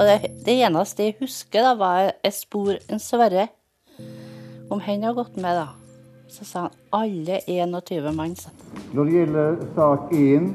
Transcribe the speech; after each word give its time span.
Og 0.00 0.06
det, 0.08 0.30
det 0.46 0.54
eneste 0.64 1.10
jeg 1.10 1.18
husker, 1.20 1.60
da, 1.60 1.74
var 1.76 1.98
jeg 2.08 2.32
spor 2.32 2.72
en 2.88 3.02
Sverre. 3.02 3.50
Om 4.72 4.80
han 4.80 5.02
har 5.04 5.12
gått 5.18 5.36
med, 5.36 5.58
da. 5.58 5.66
Så 6.30 6.46
sa 6.48 6.62
han 6.68 6.78
alle 6.94 7.40
21 7.44 8.08
mann. 8.16 8.32
Når 8.94 9.04
det 9.04 9.14
gjelder 9.18 9.58
sak 9.76 10.14
1, 10.16 10.46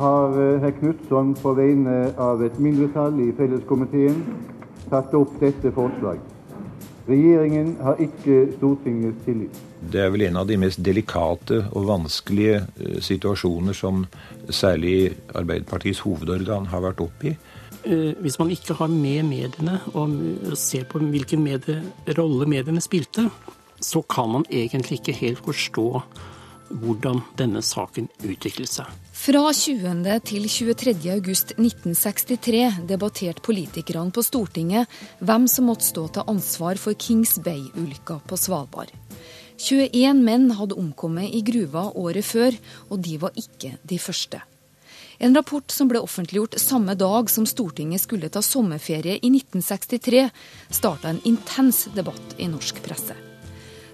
har 0.00 0.40
eh, 0.40 0.58
herr 0.64 0.74
Knutson 0.80 1.34
på 1.38 1.52
vegne 1.54 1.96
av 2.18 2.42
et 2.42 2.58
mindretall 2.58 3.20
i 3.22 3.28
felleskomiteen 3.38 4.24
tatt 4.90 5.14
opp 5.14 5.36
dette 5.38 5.70
forslag. 5.76 6.18
Regjeringen 7.06 7.76
har 7.84 8.00
ikke 8.02 8.48
Stortingets 8.56 9.22
tillit. 9.28 9.62
Det 9.80 10.02
er 10.02 10.10
vel 10.12 10.26
en 10.26 10.40
av 10.42 10.48
de 10.48 10.58
mest 10.60 10.82
delikate 10.84 11.62
og 11.70 11.86
vanskelige 11.92 12.64
eh, 12.64 12.98
situasjoner 13.04 13.76
som 13.76 14.02
særlig 14.48 15.12
Arbeiderpartiets 15.36 16.02
hovedorgan 16.02 16.72
har 16.74 16.82
vært 16.88 17.06
oppe 17.06 17.30
i. 17.30 17.36
Eh, 17.84 18.12
hvis 18.20 18.38
man 18.38 18.50
ikke 18.52 18.76
har 18.76 18.90
med 18.92 19.24
mediene 19.28 19.78
og 19.94 20.12
ser 20.58 20.84
på 20.88 21.00
hvilken 21.00 21.42
medie, 21.44 21.80
rolle 22.18 22.48
mediene 22.50 22.82
spilte, 22.84 23.28
så 23.80 24.02
kan 24.04 24.28
man 24.28 24.44
egentlig 24.50 25.00
ikke 25.00 25.16
helt 25.16 25.40
forstå 25.44 25.86
hvordan 26.70 27.22
denne 27.38 27.62
saken 27.64 28.06
utviklet 28.22 28.70
seg. 28.70 28.90
Fra 29.20 29.42
20. 29.52 30.04
til 30.24 30.46
23. 30.48 30.94
august 31.12 31.54
1963 31.56 32.86
debatterte 32.88 33.42
politikerne 33.44 34.14
på 34.14 34.22
Stortinget 34.24 35.00
hvem 35.18 35.48
som 35.50 35.68
måtte 35.68 35.88
stå 35.88 36.06
til 36.14 36.30
ansvar 36.30 36.80
for 36.80 36.96
Kings 36.96 37.38
Bay-ulykka 37.42 38.20
på 38.28 38.38
Svalbard. 38.38 38.92
21 39.60 40.22
menn 40.24 40.48
hadde 40.56 40.78
omkommet 40.80 41.34
i 41.36 41.42
gruva 41.44 41.90
året 42.00 42.24
før, 42.24 42.56
og 42.88 43.02
de 43.04 43.18
var 43.20 43.36
ikke 43.36 43.74
de 43.84 43.98
første. 44.00 44.40
En 45.22 45.34
rapport 45.34 45.70
som 45.70 45.88
ble 45.88 46.00
offentliggjort 46.00 46.54
samme 46.58 46.94
dag 46.94 47.30
som 47.30 47.46
Stortinget 47.46 48.00
skulle 48.00 48.28
ta 48.28 48.40
sommerferie 48.42 49.18
i 49.20 49.28
1963, 49.28 50.30
starta 50.70 51.08
en 51.08 51.20
intens 51.28 51.88
debatt 51.94 52.34
i 52.38 52.48
norsk 52.48 52.80
presse. 52.82 53.12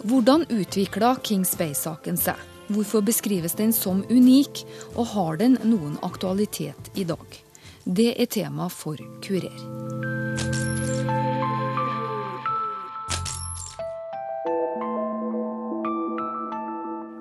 Hvordan 0.07 0.45
utvikla 0.49 1.17
Kings 1.27 1.57
Bay-saken 1.59 2.15
seg? 2.17 2.39
Hvorfor 2.71 3.03
beskrives 3.03 3.59
den 3.59 3.75
som 3.75 4.05
unik, 4.07 4.63
og 4.95 5.11
har 5.17 5.43
den 5.43 5.59
noen 5.67 5.99
aktualitet 6.07 6.93
i 6.95 7.03
dag? 7.11 7.27
Det 7.83 8.13
er 8.15 8.31
tema 8.31 8.71
for 8.71 9.03
Kurer. 9.19 9.51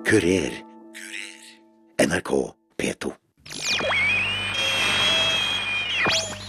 Kurer. 0.06 0.60
NRK 1.98 2.52
P2. 2.78 3.16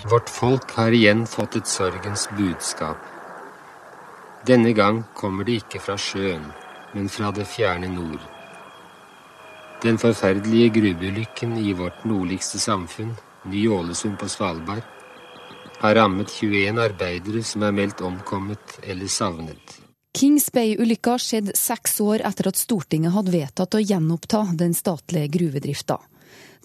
Vårt 0.10 0.30
folk 0.30 0.72
har 0.72 0.92
igjen 0.96 1.26
fått 1.28 1.56
et 1.60 1.68
sorgens 1.68 2.30
budskap. 2.38 3.00
Denne 4.48 4.72
gang 4.72 5.02
kommer 5.18 5.44
det 5.44 5.58
ikke 5.60 5.82
fra 5.84 5.98
sjøen, 6.00 6.46
men 6.94 7.10
fra 7.12 7.34
det 7.36 7.44
fjerne 7.52 7.90
nord. 7.92 8.22
Den 9.84 10.00
forferdelige 10.00 10.70
gruveulykken 10.78 11.58
i 11.60 11.74
vårt 11.76 12.06
nordligste 12.08 12.62
samfunn, 12.62 13.12
Ny-Ålesund 13.52 14.16
på 14.22 14.30
Svalbard, 14.32 14.86
har 15.82 16.00
rammet 16.00 16.32
21 16.32 16.80
arbeidere 16.88 17.44
som 17.44 17.68
er 17.68 17.76
meldt 17.76 18.00
omkommet 18.02 18.80
eller 18.88 19.12
savnet. 19.12 19.82
Kings 20.18 20.48
Bay-ulykka 20.56 21.18
skjedde 21.20 21.58
seks 21.60 22.00
år 22.02 22.24
etter 22.26 22.48
at 22.50 22.58
Stortinget 22.58 23.14
hadde 23.14 23.36
vedtatt 23.36 23.76
å 23.76 23.84
gjenoppta 23.84 24.48
den 24.56 24.72
statlige 24.78 25.36
gruvedrifta. 25.36 26.00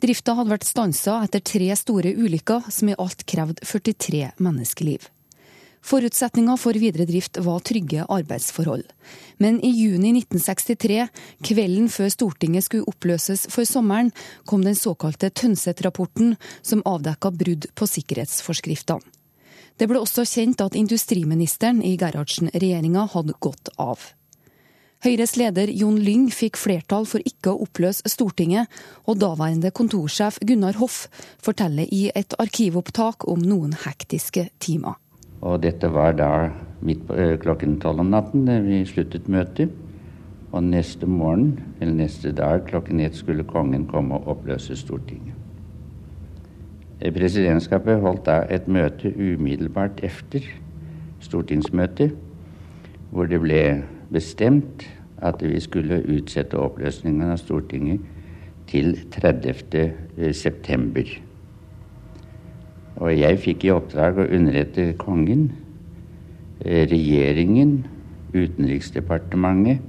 Drifta 0.02 0.34
hadde 0.34 0.50
vært 0.50 0.66
stansa 0.66 1.20
etter 1.22 1.42
tre 1.46 1.68
store 1.78 2.14
ulykker 2.18 2.70
som 2.74 2.90
i 2.90 2.96
alt 2.98 3.26
krevde 3.28 3.62
43 3.62 4.32
menneskeliv. 4.42 5.08
Forutsetninga 5.82 6.54
for 6.62 6.78
videre 6.78 7.08
drift 7.08 7.38
var 7.42 7.62
trygge 7.66 8.04
arbeidsforhold. 8.06 8.84
Men 9.42 9.58
i 9.66 9.70
juni 9.74 10.12
1963, 10.20 11.08
kvelden 11.42 11.88
før 11.90 12.12
Stortinget 12.14 12.68
skulle 12.68 12.86
oppløses 12.86 13.48
for 13.50 13.66
sommeren, 13.66 14.12
kom 14.46 14.62
den 14.62 14.78
såkalte 14.78 15.32
Tønseth-rapporten, 15.34 16.36
som 16.62 16.86
avdekka 16.86 17.34
brudd 17.34 17.66
på 17.74 17.90
sikkerhetsforskriftene. 17.90 19.02
Det 19.80 19.88
ble 19.90 19.98
også 19.98 20.22
kjent 20.28 20.60
at 20.62 20.76
industriministeren 20.78 21.80
i 21.82 21.96
Gerhardsen-regjeringa 21.98 23.08
hadde 23.14 23.34
gått 23.42 23.72
av. 23.80 23.98
Høyres 25.02 25.32
leder 25.34 25.66
Jon 25.74 25.96
Lyng 25.98 26.28
fikk 26.30 26.54
flertall 26.62 27.08
for 27.10 27.24
ikke 27.26 27.50
å 27.50 27.64
oppløse 27.64 28.06
Stortinget, 28.06 28.68
og 29.02 29.16
daværende 29.18 29.72
kontorsjef 29.74 30.36
Gunnar 30.46 30.76
Hoff 30.78 31.08
forteller 31.42 31.88
i 31.90 32.04
et 32.14 32.36
arkivopptak 32.38 33.24
om 33.26 33.40
noen 33.42 33.72
hektiske 33.82 34.44
timer. 34.62 34.94
Og 35.42 35.56
dette 35.64 35.88
var 35.90 36.14
da 36.20 36.28
midt 36.86 37.02
på 37.08 37.16
klokken 37.42 37.80
tolv 37.82 38.04
om 38.04 38.12
natten 38.12 38.44
da 38.46 38.60
vi 38.62 38.78
sluttet 38.86 39.26
møtet. 39.26 39.72
Og 40.54 40.62
neste 40.68 41.08
morgen, 41.10 41.56
eller 41.80 41.96
neste 41.98 42.30
dag 42.38 42.62
klokken 42.68 43.00
ett, 43.02 43.16
skulle 43.18 43.42
kongen 43.48 43.88
komme 43.90 44.20
og 44.20 44.28
oppløse 44.36 44.76
Stortinget. 44.78 45.34
Presidentskapet 47.02 47.98
holdt 48.04 48.28
da 48.28 48.44
et 48.46 48.70
møte 48.70 49.10
umiddelbart 49.18 49.98
efter 50.06 50.46
stortingsmøtet, 51.26 52.14
hvor 53.10 53.26
det 53.26 53.42
ble 53.42 53.64
bestemt 54.12 54.86
at 55.22 55.42
vi 55.42 55.60
skulle 55.62 56.02
utsette 56.10 56.58
oppløsningen 56.58 57.30
av 57.30 57.38
Stortinget 57.40 58.02
til 58.70 58.94
30. 59.14 60.32
september. 60.36 61.08
Og 63.02 63.12
jeg 63.16 63.38
fikk 63.42 63.66
i 63.66 63.72
oppdrag 63.74 64.20
å 64.20 64.28
underrette 64.28 64.92
kongen, 65.00 65.50
regjeringen, 66.62 67.82
Utenriksdepartementet 68.32 69.82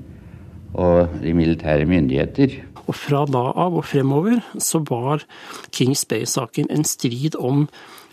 og 0.76 1.14
de 1.22 1.32
militære 1.38 1.86
myndigheter. 1.88 2.58
Og 2.88 2.96
fra 2.98 3.24
da 3.30 3.44
av 3.56 3.78
og 3.80 3.86
fremover 3.88 4.42
så 4.62 4.82
var 4.90 5.24
Kings 5.72 6.04
Bay-saken 6.10 6.72
en 6.74 6.88
strid 6.88 7.38
om 7.40 7.68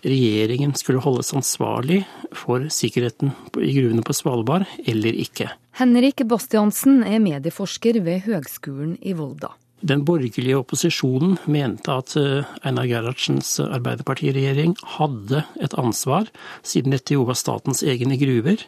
regjeringen 0.07 0.73
skulle 0.79 1.03
holdes 1.05 1.35
ansvarlig 1.37 2.05
for 2.37 2.69
sikkerheten 2.73 3.35
i 3.61 3.73
gruvene 3.77 4.05
på 4.07 4.17
Svalbard 4.17 4.69
eller 4.89 5.17
ikke. 5.27 5.51
Henrik 5.81 6.23
Bastiansen 6.29 7.03
er 7.07 7.21
medieforsker 7.23 8.01
ved 8.05 8.25
Høgskolen 8.29 8.97
i 9.03 9.17
Volda. 9.19 9.53
Den 9.81 10.03
borgerlige 10.05 10.59
opposisjonen 10.61 11.39
mente 11.49 11.95
at 11.95 12.13
Einar 12.13 12.85
Gerhardsens 12.85 13.55
arbeiderpartiregjering 13.65 14.75
hadde 14.99 15.41
et 15.65 15.77
ansvar, 15.81 16.29
siden 16.61 16.93
dette 16.93 17.17
jo 17.17 17.25
var 17.29 17.39
statens 17.41 17.81
egne 17.81 18.19
gruver. 18.21 18.61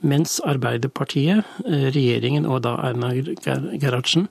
Mens 0.00 0.38
Arbeiderpartiet, 0.40 1.44
regjeringen 1.68 2.48
og 2.48 2.62
da 2.64 2.78
Einar 2.88 3.18
Gerhardsen, 3.44 4.30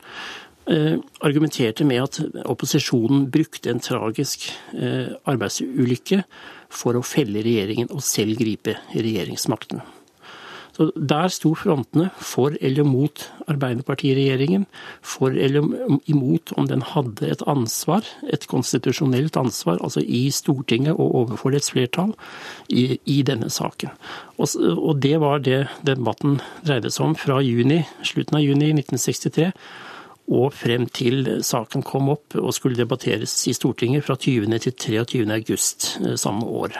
argumenterte 0.67 1.85
med 1.87 2.01
at 2.03 2.17
opposisjonen 2.43 3.29
brukte 3.31 3.71
en 3.71 3.79
tragisk 3.83 4.49
arbeidsulykke 4.75 6.23
for 6.67 6.99
å 6.99 7.05
felle 7.07 7.43
regjeringen 7.45 7.93
og 7.93 8.03
selv 8.03 8.35
gripe 8.41 8.75
regjeringsmakten. 8.91 9.79
Så 10.77 10.91
Der 10.93 11.31
sto 11.33 11.55
frontene 11.57 12.11
for 12.21 12.53
eller 12.61 12.85
mot 12.85 13.23
Arbeiderpartiregjeringen, 13.49 14.67
for 15.01 15.33
eller 15.33 15.65
imot 16.05 16.53
om 16.57 16.67
den 16.69 16.83
hadde 16.85 17.31
et 17.31 17.41
ansvar, 17.49 18.05
et 18.29 18.45
konstitusjonelt 18.47 19.37
ansvar, 19.37 19.81
altså 19.81 20.03
i 20.05 20.29
Stortinget 20.29 20.93
og 20.93 21.15
overfor 21.23 21.55
dets 21.55 21.71
flertall, 21.73 22.13
i, 22.69 22.99
i 23.05 23.23
denne 23.25 23.49
saken. 23.49 23.89
Og, 24.37 24.53
og, 24.77 25.01
det 25.01 25.17
var 25.23 25.41
det 25.41 25.65
debatten 25.81 26.37
dreide 26.61 26.93
seg 26.93 27.09
om 27.09 27.17
fra 27.17 27.41
juni, 27.41 27.81
slutten 28.05 28.37
av 28.37 28.45
juni 28.45 28.69
1963 28.75 29.51
og 30.27 30.51
frem 30.55 30.87
til 30.91 31.39
saken 31.45 31.85
kom 31.87 32.09
opp 32.11 32.35
og 32.39 32.51
skulle 32.55 32.75
debatteres 32.75 33.35
i 33.47 33.55
Stortinget 33.55 34.03
fra 34.03 34.17
20. 34.19 34.51
til 34.59 34.73
23. 34.75 35.23
august 35.31 35.93
samme 36.19 36.43
år. 36.43 36.75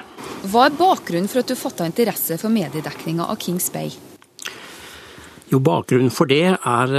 Hva 0.52 0.68
er 0.68 0.76
bakgrunnen 0.76 1.32
for 1.32 1.44
at 1.44 1.48
du 1.48 1.56
fatta 1.56 1.88
interesse 1.88 2.36
for 2.42 2.52
mediedekninga 2.52 3.24
av 3.28 3.40
Kings 3.40 3.72
Bay? 3.72 3.94
Jo, 5.48 5.62
Bakgrunnen 5.64 6.12
for 6.12 6.28
det 6.28 6.58
er 6.60 6.98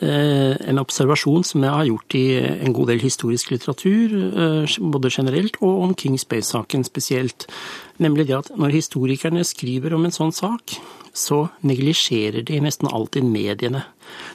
en 0.00 0.80
observasjon 0.80 1.44
som 1.44 1.64
jeg 1.64 1.72
har 1.72 1.88
gjort 1.88 2.16
i 2.16 2.24
en 2.40 2.72
god 2.76 2.90
del 2.92 3.00
historisk 3.04 3.52
litteratur, 3.52 4.14
både 4.92 5.12
generelt 5.12 5.56
og 5.60 5.82
om 5.84 5.92
Kings 5.96 6.24
Bay-saken 6.28 6.84
spesielt. 6.88 7.44
Nemlig 8.00 8.28
det 8.28 8.38
at 8.40 8.50
når 8.56 8.76
historikerne 8.76 9.44
skriver 9.44 9.96
om 9.96 10.08
en 10.08 10.16
sånn 10.16 10.32
sak, 10.36 10.78
så 11.16 11.46
neglisjerer 11.64 12.44
de 12.46 12.60
nesten 12.60 12.90
alltid 12.92 13.24
mediene. 13.24 13.86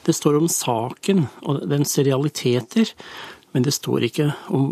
Det 0.06 0.14
står 0.16 0.40
om 0.40 0.48
saken 0.50 1.26
og 1.46 1.62
dens 1.70 1.94
realiteter, 1.98 2.90
men 3.52 3.66
det 3.66 3.74
står 3.76 4.08
ikke 4.08 4.30
om 4.50 4.70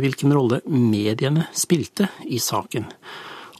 hvilken 0.00 0.32
rolle 0.32 0.60
mediene 0.70 1.48
spilte 1.56 2.08
i 2.30 2.38
saken. 2.40 2.86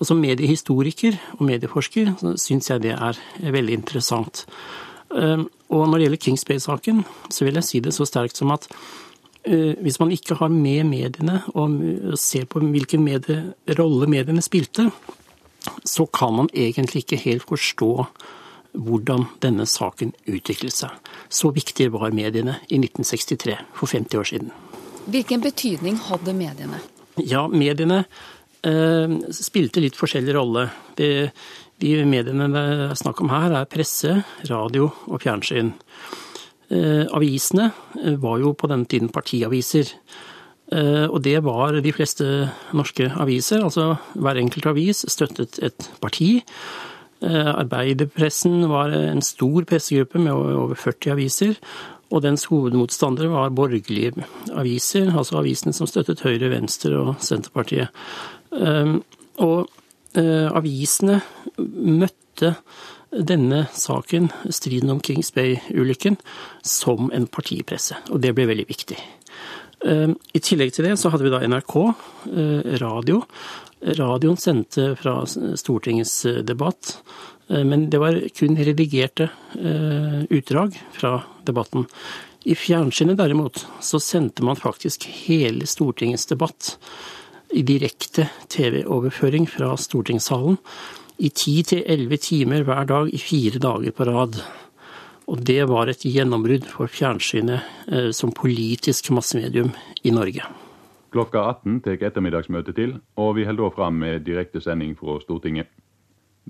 Og 0.01 0.07
Som 0.09 0.23
mediehistoriker 0.23 1.19
og 1.37 1.45
medieforsker 1.45 2.15
syns 2.41 2.71
jeg 2.71 2.87
det 2.87 2.95
er 2.97 3.19
veldig 3.53 3.77
interessant. 3.83 4.47
Og 5.11 5.87
Når 5.89 5.97
det 5.99 6.05
gjelder 6.07 6.25
Kings 6.25 6.45
Bay-saken, 6.45 7.05
så 7.31 7.45
vil 7.45 7.61
jeg 7.61 7.69
si 7.69 7.81
det 7.85 7.93
så 7.95 8.07
sterkt 8.09 8.39
som 8.41 8.51
at 8.55 8.67
eh, 9.45 9.77
hvis 9.83 10.01
man 10.01 10.13
ikke 10.15 10.39
har 10.41 10.49
med 10.49 10.87
mediene 10.89 11.43
og 11.55 12.17
ser 12.19 12.47
på 12.51 12.63
hvilken 12.63 13.05
medie, 13.05 13.53
rolle 13.79 14.09
mediene 14.11 14.43
spilte, 14.43 14.89
så 15.85 16.07
kan 16.07 16.35
man 16.37 16.51
egentlig 16.55 17.05
ikke 17.05 17.21
helt 17.25 17.47
forstå 17.49 17.93
hvordan 18.73 19.27
denne 19.43 19.67
saken 19.67 20.13
utviklet 20.31 20.75
seg. 20.75 20.95
Så 21.29 21.51
viktige 21.55 21.93
var 21.95 22.15
mediene 22.15 22.61
i 22.69 22.79
1963, 22.79 23.57
for 23.75 23.91
50 23.91 24.21
år 24.21 24.29
siden. 24.31 24.53
Hvilken 25.11 25.43
betydning 25.43 25.99
hadde 26.07 26.35
mediene? 26.37 26.79
Ja, 27.19 27.47
mediene 27.49 28.05
eh, 28.63 29.17
spilte 29.35 29.83
litt 29.83 29.99
forskjellig 29.99 30.37
rolle. 30.37 30.69
Det, 30.97 31.31
de 31.83 31.95
mediene 32.07 32.51
det 32.53 32.65
er 32.91 32.99
snakk 32.99 33.23
om 33.25 33.33
her, 33.33 33.57
er 33.57 33.71
presse, 33.71 34.21
radio 34.51 34.91
og 35.09 35.23
fjernsyn. 35.25 35.75
Eh, 36.71 37.07
avisene 37.17 37.73
eh, 37.99 38.15
var 38.21 38.39
jo 38.43 38.55
på 38.55 38.71
denne 38.71 38.87
tiden 38.87 39.11
partiaviser. 39.11 39.91
Eh, 40.71 41.07
og 41.11 41.23
det 41.27 41.39
var 41.45 41.81
de 41.83 41.93
fleste 41.95 42.27
norske 42.77 43.11
aviser. 43.11 43.65
Altså 43.65 43.95
hver 44.15 44.41
enkelt 44.41 44.71
avis 44.71 45.05
støttet 45.09 45.59
et 45.63 45.91
parti. 46.03 46.41
Arbeiderpressen 47.21 48.63
var 48.71 48.95
en 48.97 49.21
stor 49.21 49.67
pressegruppe 49.69 50.23
med 50.25 50.33
over 50.33 50.75
40 50.75 51.13
aviser. 51.13 51.59
Og 52.11 52.23
dens 52.25 52.47
hovedmotstandere 52.49 53.29
var 53.29 53.53
borgerlige 53.53 54.25
aviser, 54.57 55.13
altså 55.13 55.37
avisene 55.43 55.75
som 55.77 55.87
støttet 55.87 56.25
Høyre, 56.25 56.49
Venstre 56.49 56.97
og 56.97 57.21
Senterpartiet. 57.21 57.93
Og 59.37 59.69
avisene 60.17 61.21
møtte 61.61 62.55
denne 63.11 63.67
saken, 63.75 64.31
striden 64.49 64.91
om 64.97 65.05
Kings 65.05 65.33
Bay-ulykken, 65.35 66.17
som 66.63 67.11
en 67.15 67.27
partipresse. 67.27 68.01
Og 68.11 68.23
det 68.23 68.35
ble 68.37 68.49
veldig 68.51 68.69
viktig. 68.71 68.99
Ehm, 69.87 70.17
I 70.33 70.43
tillegg 70.45 70.75
til 70.75 70.89
det 70.89 70.97
så 71.01 71.13
hadde 71.13 71.27
vi 71.27 71.33
da 71.33 71.41
NRK, 71.47 71.77
eh, 72.31 72.73
radio. 72.83 73.23
Radioen 73.81 74.37
sendte 74.37 74.93
fra 75.01 75.23
Stortingets 75.25 76.27
eh, 76.29 76.43
debatt, 76.45 76.99
eh, 77.49 77.65
men 77.65 77.89
det 77.93 78.01
var 78.03 78.19
kun 78.37 78.59
redigerte 78.61 79.31
utdrag 80.31 80.77
fra 80.93 81.23
debatten. 81.45 81.87
I 82.49 82.55
fjernsynet 82.57 83.19
derimot 83.19 83.65
så 83.85 84.01
sendte 84.01 84.45
man 84.45 84.57
faktisk 84.57 85.05
hele 85.27 85.67
Stortingets 85.69 86.29
debatt 86.31 86.77
i 87.53 87.65
direkte 87.67 88.29
TV-overføring 88.49 89.49
fra 89.51 89.75
stortingssalen 89.77 90.57
i 91.21 91.29
ti 91.37 91.59
til 91.67 91.83
elleve 91.85 92.17
timer 92.23 92.65
hver 92.65 92.87
dag 92.89 93.11
i 93.13 93.21
fire 93.21 93.61
dager 93.61 93.93
på 93.93 94.07
rad. 94.09 94.39
Og 95.31 95.39
det 95.47 95.63
var 95.71 95.87
et 95.87 96.03
gjennombrudd 96.03 96.65
for 96.67 96.91
fjernsynet 96.91 97.63
eh, 97.93 98.09
som 98.11 98.33
politisk 98.35 99.13
massemedium 99.15 99.71
i 100.03 100.11
Norge. 100.11 100.43
Klokka 101.15 101.45
18 101.63 101.81
tar 101.85 102.03
ettermiddagsmøtet 102.09 102.75
til, 102.75 102.97
og 103.19 103.37
vi 103.39 103.45
holder 103.47 103.69
da 103.69 103.75
fram 103.77 104.01
med 104.03 104.27
direktesending 104.27 104.97
fra 104.99 105.21
Stortinget. 105.23 105.71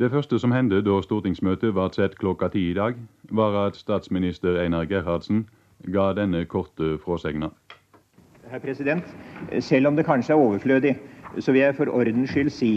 Det 0.01 0.09
første 0.11 0.39
som 0.41 0.53
hendte 0.53 0.81
da 0.85 0.97
stortingsmøtet 1.05 1.75
ble 1.77 1.89
sett 1.93 2.17
klokka 2.17 2.49
ti 2.55 2.71
i 2.71 2.77
dag, 2.77 2.97
var 3.37 3.57
at 3.67 3.77
statsminister 3.77 4.57
Einar 4.63 4.87
Gerhardsen 4.89 5.43
ga 5.93 6.13
denne 6.17 6.47
korte 6.49 6.95
fråsegna. 7.05 7.51
Herr 8.49 8.63
president, 8.65 9.05
selv 9.61 9.91
om 9.91 9.97
det 9.97 10.07
kanskje 10.09 10.33
er 10.33 10.41
overflødig, 10.41 10.95
så 11.39 11.53
vil 11.53 11.67
jeg 11.67 11.77
for 11.77 11.93
ordens 11.93 12.33
skyld 12.33 12.53
si 12.55 12.73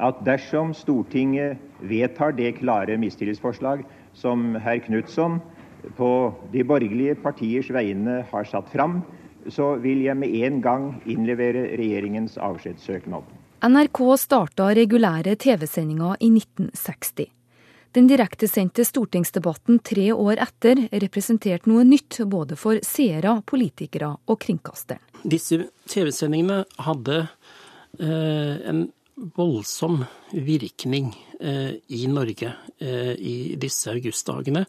at 0.00 0.18
dersom 0.26 0.74
Stortinget 0.74 1.58
vedtar 1.86 2.34
det 2.34 2.56
klare 2.58 2.98
mistillitsforslag 2.98 3.84
som 4.14 4.54
herr 4.60 4.80
Knutson 4.84 5.40
på 5.96 6.10
de 6.52 6.64
borgerlige 6.66 7.16
partiers 7.22 7.70
vegne 7.72 8.20
har 8.30 8.48
satt 8.48 8.68
fram, 8.72 9.00
så 9.48 9.74
vil 9.80 10.02
jeg 10.04 10.18
med 10.20 10.34
en 10.44 10.60
gang 10.64 10.88
innlevere 11.08 11.70
regjeringens 11.80 12.36
avskjedssøknad. 12.40 13.24
NRK 13.64 14.00
starta 14.20 14.70
regulære 14.76 15.36
TV-sendinger 15.40 16.16
i 16.20 16.30
1960. 16.32 17.28
Den 17.96 18.06
direktesendte 18.06 18.84
stortingsdebatten 18.86 19.80
tre 19.82 20.12
år 20.14 20.38
etter 20.44 20.84
representerte 21.02 21.68
noe 21.68 21.82
nytt 21.84 22.20
både 22.30 22.56
for 22.60 22.78
seere, 22.86 23.40
politikere 23.42 24.12
og 24.30 24.38
kringkasteren. 24.44 25.02
Disse 25.26 25.58
TV-sendingene 25.90 26.62
hadde 26.86 27.16
eh, 27.98 28.54
en 28.70 28.86
voldsom 29.20 30.04
virkning 30.32 31.12
eh, 31.40 31.74
i 31.86 32.06
Norge 32.06 32.52
eh, 32.78 33.12
i 33.12 33.56
disse 33.60 33.90
augustdagene 33.92 34.64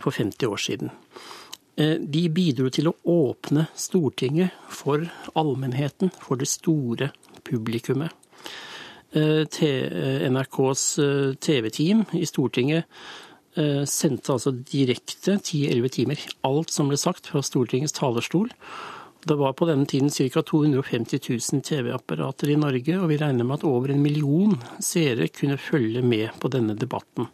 for 0.00 0.10
50 0.14 0.46
år 0.48 0.62
siden. 0.62 0.90
Eh, 1.76 1.96
de 2.00 2.28
bidro 2.32 2.70
til 2.72 2.88
å 2.90 2.96
åpne 3.12 3.66
Stortinget 3.76 4.50
for 4.72 5.04
allmennheten, 5.34 6.10
for 6.10 6.40
det 6.40 6.48
store 6.50 7.12
publikummet. 7.44 8.10
NRKs 9.16 10.82
TV-team 11.40 12.02
i 12.18 12.26
Stortinget 12.28 12.84
sendte 13.88 14.34
altså 14.34 14.50
direkte 14.52 15.38
10-11 15.38 15.92
timer 15.94 16.24
alt 16.44 16.74
som 16.74 16.90
ble 16.90 16.98
sagt 17.00 17.30
fra 17.30 17.40
Stortingets 17.46 17.94
talerstol. 17.96 18.50
Det 19.26 19.34
var 19.34 19.52
på 19.52 19.66
denne 19.66 19.86
tiden 19.86 20.10
ca. 20.10 20.42
250 20.42 21.18
000 21.52 21.62
TV-apparater 21.62 22.50
i 22.50 22.56
Norge, 22.56 22.94
og 23.00 23.08
vi 23.10 23.16
regner 23.18 23.42
med 23.42 23.56
at 23.58 23.64
over 23.66 23.90
en 23.90 24.02
million 24.04 24.52
seere 24.78 25.26
kunne 25.34 25.58
følge 25.58 25.98
med 26.02 26.36
på 26.38 26.50
denne 26.54 26.76
debatten. 26.78 27.26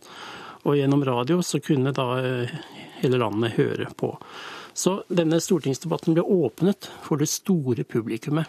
Og 0.65 0.79
gjennom 0.79 1.05
radio 1.05 1.43
så 1.45 1.61
kunne 1.61 1.93
da 1.93 2.07
eh, 2.17 2.57
hele 3.03 3.21
landet 3.21 3.59
høre 3.59 3.91
på. 3.93 4.15
Så 4.73 5.03
denne 5.13 5.37
stortingsdebatten 5.45 6.17
ble 6.17 6.25
åpnet 6.25 6.89
for 7.05 7.21
det 7.21 7.29
store 7.29 7.85
publikummet. 7.85 8.49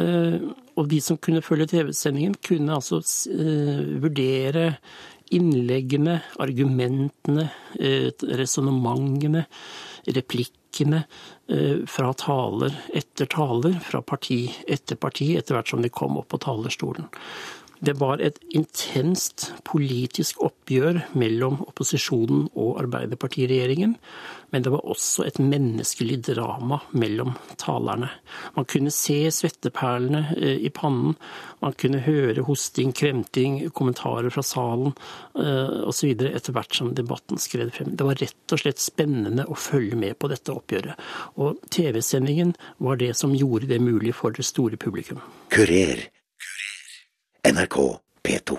Eh, 0.00 0.40
og 0.72 0.88
de 0.88 1.04
som 1.04 1.20
kunne 1.20 1.44
følge 1.44 1.68
TV-sendingen, 1.74 2.40
kunne 2.40 2.80
altså 2.80 3.04
eh, 3.28 3.96
vurdere 4.00 4.70
innleggene, 5.36 6.22
argumentene, 6.40 7.50
resonnementene, 7.76 9.50
replikkene 10.06 10.65
Eh, 10.80 11.76
fra 11.86 12.12
taler 12.12 12.74
etter 12.94 13.26
taler, 13.26 13.78
fra 13.80 14.02
parti 14.02 14.40
etter 14.66 14.96
parti, 14.96 15.36
etter 15.38 15.54
hvert 15.54 15.70
som 15.70 15.82
de 15.82 15.88
kom 15.88 16.18
opp 16.18 16.32
på 16.34 16.40
talerstolen. 16.42 17.06
Det 17.78 17.92
var 18.00 18.22
et 18.24 18.38
intenst 18.56 19.50
politisk 19.68 20.40
oppgjør 20.46 21.02
mellom 21.18 21.58
opposisjonen 21.66 22.46
og 22.56 22.78
Arbeiderpartiregjeringen, 22.80 23.92
men 24.54 24.64
det 24.64 24.72
var 24.72 24.86
også 24.88 25.26
et 25.26 25.40
menneskelig 25.42 26.22
drama 26.30 26.78
mellom 26.96 27.34
talerne. 27.60 28.08
Man 28.56 28.68
kunne 28.70 28.94
se 28.94 29.18
svetteperlene 29.34 30.22
eh, 30.38 30.64
i 30.64 30.72
pannen, 30.72 31.18
man 31.60 31.76
kunne 31.76 32.00
høre 32.06 32.46
hosting, 32.48 32.94
kremting, 32.96 33.60
kommentarer 33.76 34.32
fra 34.32 34.44
salen 34.46 34.94
eh, 35.36 35.84
osv. 35.84 36.14
etter 36.30 36.56
hvert 36.56 36.80
som 36.80 36.94
debatten 36.96 37.40
skred 37.42 37.74
frem. 37.76 37.92
Det 37.92 38.08
var 38.08 38.20
rett 38.22 38.56
og 38.56 38.64
slett 38.64 38.80
spennende 38.80 39.44
å 39.44 39.58
følge 39.58 40.00
med 40.00 40.16
på 40.16 40.32
dette 40.32 40.54
oppgjøret. 40.54 40.96
Og 41.44 41.60
TV-sendingen 41.68 42.56
var 42.80 43.02
det 43.02 43.12
som 43.20 43.36
gjorde 43.36 43.68
det 43.68 43.82
mulig 43.84 44.16
for 44.16 44.32
det 44.32 44.48
store 44.48 44.80
publikum. 44.80 45.20
Kurer 45.52 46.06
NRK 47.46 47.78
P2. 48.26 48.56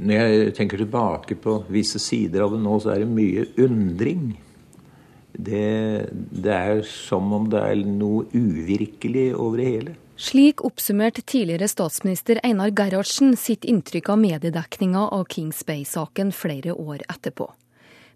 Når 0.00 0.18
jeg 0.18 0.52
tenker 0.58 0.80
tilbake 0.82 1.36
på 1.40 1.54
visse 1.72 1.98
sider 2.02 2.44
av 2.44 2.52
det 2.52 2.60
nå, 2.62 2.74
så 2.82 2.92
er 2.92 3.02
det 3.02 3.08
mye 3.10 3.46
undring. 3.64 4.34
Det, 5.32 6.10
det 6.12 6.52
er 6.52 6.82
som 6.84 7.32
om 7.32 7.46
det 7.50 7.62
er 7.64 7.80
noe 7.86 8.26
uvirkelig 8.34 9.30
over 9.32 9.62
det 9.62 9.68
hele. 9.70 9.96
Slik 10.20 10.60
oppsummerte 10.66 11.24
tidligere 11.24 11.70
statsminister 11.70 12.42
Einar 12.44 12.74
Gerhardsen 12.76 13.32
sitt 13.40 13.64
inntrykk 13.64 14.12
av 14.12 14.20
mediedekninga 14.20 15.06
av 15.16 15.24
Kings 15.32 15.64
Bay-saken 15.64 16.34
flere 16.36 16.76
år 16.76 17.06
etterpå. 17.08 17.48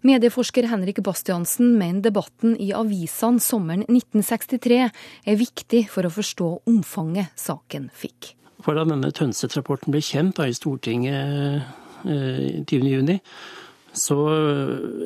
Medieforsker 0.05 0.69
Henrik 0.69 1.01
Bastiansen 1.01 1.79
mener 1.79 2.05
debatten 2.05 2.53
i 2.61 2.69
avisene 2.77 3.41
sommeren 3.41 3.87
1963 3.89 4.81
er 4.85 5.41
viktig 5.41 5.87
for 5.89 6.05
å 6.05 6.13
forstå 6.13 6.51
omfanget 6.69 7.33
saken 7.41 7.89
fikk. 7.89 8.35
For 8.65 8.77
da 8.77 8.85
denne 8.87 9.13
Tønseth-rapporten 9.13 9.93
ble 9.93 10.01
kjent 10.01 10.39
da, 10.39 10.49
i 10.49 10.57
Stortinget 10.57 11.61
eh, 12.09 12.63
20.6, 12.65 13.19
så 13.95 14.17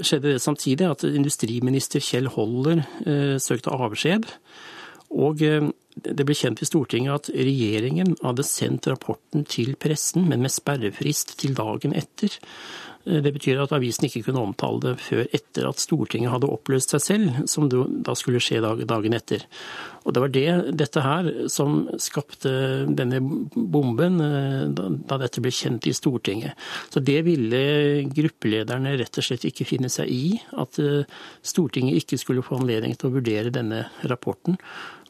skjedde 0.02 0.34
det 0.34 0.42
samtidig 0.42 0.88
at 0.88 1.04
industriminister 1.06 2.02
Kjell 2.02 2.32
Holler 2.34 2.82
eh, 3.06 3.36
søkte 3.42 3.76
avskjed. 3.76 4.30
Og 5.20 5.44
eh, 5.46 5.68
det 6.00 6.26
ble 6.26 6.38
kjent 6.38 6.64
i 6.64 6.70
Stortinget 6.70 7.16
at 7.16 7.32
regjeringen 7.36 8.16
hadde 8.24 8.46
sendt 8.48 8.88
rapporten 8.90 9.46
til 9.50 9.76
pressen, 9.82 10.28
men 10.30 10.46
med 10.46 10.54
sperrefrist 10.54 11.36
til 11.42 11.58
dagen 11.58 11.94
etter. 11.98 12.40
Eh, 13.06 13.22
det 13.24 13.32
betyr 13.36 13.62
at 13.64 13.74
avisen 13.76 14.08
ikke 14.08 14.26
kunne 14.28 14.44
omtale 14.44 14.82
det 14.84 14.96
før 15.04 15.28
etter 15.36 15.68
at 15.70 15.82
Stortinget 15.82 16.34
hadde 16.34 16.50
oppløst 16.52 16.96
seg 16.96 17.04
selv, 17.04 17.40
som 17.50 17.70
da 17.70 18.16
skulle 18.18 18.42
skje 18.44 18.62
dagen 18.62 19.16
etter. 19.16 19.46
Og 20.08 20.16
det 20.16 20.24
var 20.24 20.34
det, 20.34 20.46
dette 20.80 21.04
her 21.04 21.30
som 21.52 21.82
skapte 22.02 22.52
denne 22.98 23.22
bomben 23.56 24.20
eh, 24.26 24.68
da 24.74 25.20
dette 25.22 25.44
ble 25.44 25.54
kjent 25.54 25.88
i 25.90 25.96
Stortinget. 25.96 26.60
Så 26.94 27.04
det 27.04 27.22
ville 27.28 27.64
gruppelederne 28.12 28.98
rett 29.00 29.20
og 29.22 29.26
slett 29.26 29.48
ikke 29.50 29.68
finne 29.70 29.92
seg 29.94 30.12
i, 30.12 30.38
at 30.60 30.80
eh, 30.84 31.20
Stortinget 31.46 32.04
ikke 32.04 32.22
skulle 32.22 32.46
få 32.46 32.62
anledning 32.62 32.96
til 32.98 33.10
å 33.10 33.18
vurdere 33.20 33.54
denne 33.54 33.86
rapporten. 34.10 34.60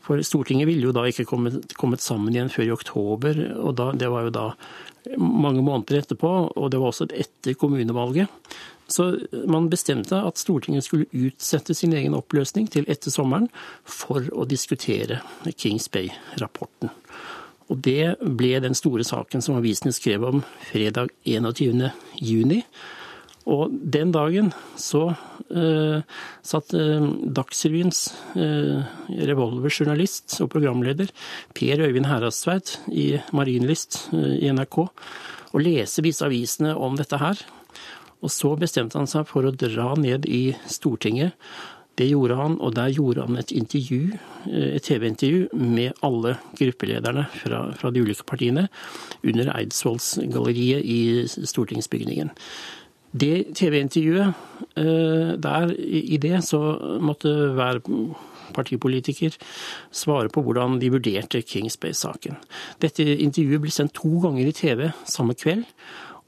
For 0.10 0.22
Stortinget 0.25 0.65
ville 0.65 0.88
jo 0.88 0.93
da 0.96 1.03
ikke 1.05 1.27
kommet, 1.29 1.75
kommet 1.77 2.01
sammen 2.01 2.34
igjen 2.34 2.50
før 2.50 2.65
i 2.65 2.74
oktober, 2.74 3.41
og 3.62 3.75
da, 3.77 3.91
det 3.93 4.08
var 4.10 4.25
jo 4.25 4.31
da 4.34 4.46
mange 5.17 5.63
måneder 5.65 6.01
etterpå, 6.01 6.31
og 6.55 6.71
det 6.71 6.81
var 6.81 6.91
også 6.91 7.09
etter 7.13 7.57
kommunevalget. 7.59 8.27
Så 8.89 9.11
man 9.47 9.69
bestemte 9.69 10.17
at 10.25 10.41
Stortinget 10.41 10.87
skulle 10.87 11.09
utsette 11.13 11.75
sin 11.77 11.93
egen 11.93 12.15
oppløsning 12.17 12.69
til 12.73 12.87
etter 12.89 13.13
sommeren 13.13 13.45
for 13.85 14.25
å 14.33 14.47
diskutere 14.49 15.21
Kings 15.53 15.85
Bay-rapporten. 15.93 16.89
Og 17.69 17.83
det 17.85 18.15
ble 18.19 18.55
den 18.63 18.77
store 18.77 19.05
saken 19.05 19.45
som 19.45 19.59
avisene 19.59 19.93
skrev 19.93 20.25
om 20.25 20.41
fredag 20.71 21.13
21. 21.29 21.91
juni. 22.17 22.63
Og 23.49 23.73
den 23.73 24.11
dagen 24.13 24.51
så 24.77 25.09
eh, 25.49 26.01
satt 26.45 26.75
eh, 26.77 27.07
Dagsrevyens 27.39 28.03
eh, 28.37 28.83
revolverjournalist 29.29 30.37
og 30.43 30.51
programleder 30.53 31.09
Per 31.57 31.81
Øyvind 31.87 32.09
Heradstveit 32.09 32.77
i 32.93 33.11
Marienlyst 33.33 34.03
i 34.13 34.51
NRK 34.53 34.83
og 34.83 35.63
leste 35.65 36.05
disse 36.05 36.27
avisene 36.27 36.75
om 36.77 36.99
dette 36.99 37.17
her. 37.17 37.41
Og 38.21 38.29
så 38.33 38.53
bestemte 38.59 38.99
han 38.99 39.09
seg 39.09 39.25
for 39.29 39.47
å 39.47 39.55
dra 39.55 39.95
ned 39.97 40.27
i 40.29 40.51
Stortinget. 40.69 41.33
Det 41.99 42.05
gjorde 42.07 42.35
han, 42.39 42.53
og 42.63 42.75
der 42.77 42.93
gjorde 42.95 43.25
han 43.25 43.39
et 43.39 43.49
intervju, 43.51 44.13
et 44.47 44.85
TV-intervju 44.85 45.49
med 45.51 45.97
alle 46.05 46.37
gruppelederne 46.55 47.25
fra, 47.41 47.63
fra 47.75 47.91
de 47.91 48.03
ulike 48.05 48.23
partiene 48.27 48.69
under 49.19 49.49
Eidsvollsgalleriet 49.57 50.85
i 50.85 51.01
stortingsbygningen. 51.27 52.31
Det 53.11 53.55
TV-intervjuet, 53.57 54.33
eh, 54.77 55.33
der 55.41 55.73
i 55.79 56.17
det 56.17 56.43
så 56.45 56.59
måtte 57.01 57.31
hver 57.57 57.81
partipolitiker 58.53 59.35
svare 59.91 60.29
på 60.29 60.41
hvordan 60.41 60.79
de 60.81 60.91
vurderte 60.93 61.41
King 61.41 61.71
Space-saken. 61.71 62.37
Dette 62.81 63.03
intervjuet 63.03 63.61
ble 63.61 63.73
sendt 63.73 63.95
to 63.97 64.21
ganger 64.21 64.47
i 64.47 64.55
TV 64.55 64.91
samme 65.05 65.33
kveld. 65.33 65.65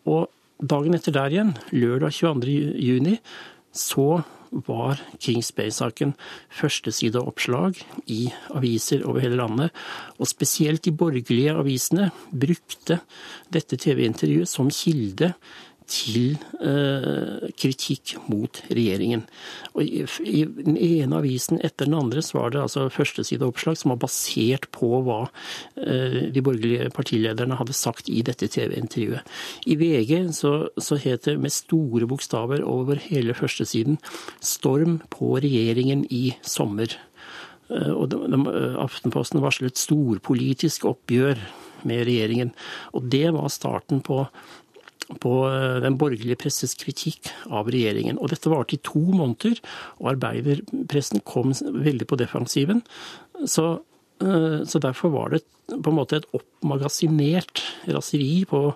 Og 0.05 0.29
dagen 0.61 0.97
etter 0.97 1.11
der 1.11 1.33
igjen, 1.33 1.57
lørdag 1.71 2.13
22. 2.13 2.73
juni, 2.81 3.17
så 3.71 4.23
var 4.51 4.99
King 5.19 5.39
Space-saken 5.45 6.11
førstesideoppslag 6.59 7.77
i 8.11 8.25
aviser 8.51 9.05
over 9.07 9.23
hele 9.23 9.39
landet. 9.39 9.71
Og 10.19 10.27
spesielt 10.27 10.83
de 10.83 10.91
borgerlige 10.91 11.55
avisene 11.55 12.09
brukte 12.31 12.99
dette 13.53 13.79
TV-intervjuet 13.79 14.51
som 14.51 14.71
kilde 14.73 15.31
til 15.91 16.37
eh, 16.63 17.49
kritikk 17.59 18.15
mot 18.31 18.61
regjeringen. 18.71 19.25
Og 19.75 19.83
i, 19.83 20.05
I 20.23 20.43
den 20.45 20.77
ene 20.79 21.19
avisen 21.19 21.59
etter 21.59 21.89
den 21.89 21.97
andre 21.99 22.23
så 22.25 22.39
var 22.39 22.53
det 22.53 22.63
altså 22.63 22.87
førstesideoppslag 22.93 23.79
som 23.79 23.93
var 23.93 24.01
basert 24.05 24.69
på 24.75 25.01
hva 25.05 25.19
eh, 25.83 26.31
de 26.31 26.43
borgerlige 26.45 26.91
partilederne 26.95 27.59
hadde 27.59 27.75
sagt 27.77 28.09
i 28.11 28.23
dette 28.25 28.49
TV-intervjuet. 28.51 29.27
I 29.67 29.77
VG 29.79 30.15
så, 30.37 30.55
så 30.79 30.99
het 31.01 31.27
det 31.27 31.37
med 31.41 31.53
store 31.53 32.07
bokstaver 32.09 32.63
over 32.63 33.01
hele 33.09 33.35
førstesiden 33.37 33.99
'Storm 34.41 35.01
på 35.11 35.35
regjeringen 35.43 36.05
i 36.09 36.35
sommer'. 36.41 36.95
Eh, 37.71 37.91
og 37.91 38.13
Aftenposten 38.81 39.43
varslet 39.43 39.79
storpolitisk 39.79 40.87
oppgjør 40.89 41.39
med 41.87 42.05
regjeringen. 42.07 42.53
Og 42.93 43.07
det 43.11 43.31
var 43.35 43.51
starten 43.53 44.01
på 44.05 44.23
på 45.19 45.35
eh, 45.49 45.77
den 45.83 45.97
borgerlige 45.99 46.39
presses 46.45 46.75
kritikk 46.79 47.31
av 47.49 47.69
regjeringen. 47.71 48.19
Og 48.21 48.31
dette 48.31 48.51
varte 48.51 48.77
i 48.77 48.83
to 48.85 49.03
måneder, 49.11 49.61
og 49.99 50.13
arbeiderpressen 50.15 51.23
kom 51.27 51.55
veldig 51.55 52.07
på 52.09 52.19
defensiven. 52.21 52.83
Så, 53.45 53.81
eh, 54.23 54.61
så 54.65 54.83
derfor 54.83 55.15
var 55.15 55.33
det 55.35 55.43
på 55.71 55.91
en 55.91 55.97
måte 55.97 56.19
et 56.19 56.29
oppmagasinert 56.35 57.63
raseri 57.87 58.43
på, 58.49 58.75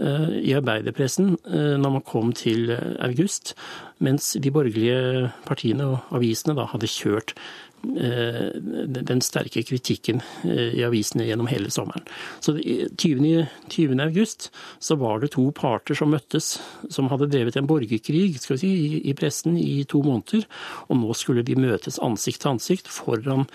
eh, 0.00 0.30
i 0.40 0.54
arbeiderpressen 0.56 1.36
når 1.44 1.90
man 1.92 2.02
kom 2.02 2.32
til 2.32 2.72
august, 2.98 3.54
mens 4.00 4.32
de 4.40 4.50
borgerlige 4.50 5.32
partiene 5.44 5.84
og 5.84 6.16
avisene 6.16 6.56
da 6.56 6.64
hadde 6.64 6.88
kjørt 6.88 7.34
den 7.82 9.22
sterke 9.24 9.62
kritikken 9.64 10.20
eh, 10.44 10.76
i 10.76 10.84
avisene 10.84 11.24
gjennom 11.24 11.48
hele 11.50 11.70
sommeren. 11.72 12.04
Så 12.40 12.56
20. 12.60 13.46
20. 13.68 14.00
august 14.04 14.50
så 14.78 14.96
var 15.00 15.20
det 15.20 15.32
to 15.36 15.46
parter 15.56 15.96
som 15.96 16.12
møttes, 16.12 16.58
som 16.92 17.08
hadde 17.12 17.30
drevet 17.32 17.56
en 17.56 17.68
borgerkrig 17.70 18.36
si, 18.40 18.72
i 19.00 19.14
pressen 19.16 19.56
i 19.56 19.84
to 19.88 20.02
måneder. 20.04 20.44
Og 20.88 21.00
nå 21.00 21.16
skulle 21.16 21.44
de 21.46 21.56
møtes 21.58 22.00
ansikt 22.04 22.42
til 22.44 22.54
ansikt 22.54 22.90
foran 22.92 23.46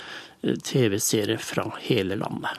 eh, 0.41 0.57
TV-seere 0.57 1.37
fra 1.41 1.69
hele 1.85 2.17
landet. 2.19 2.57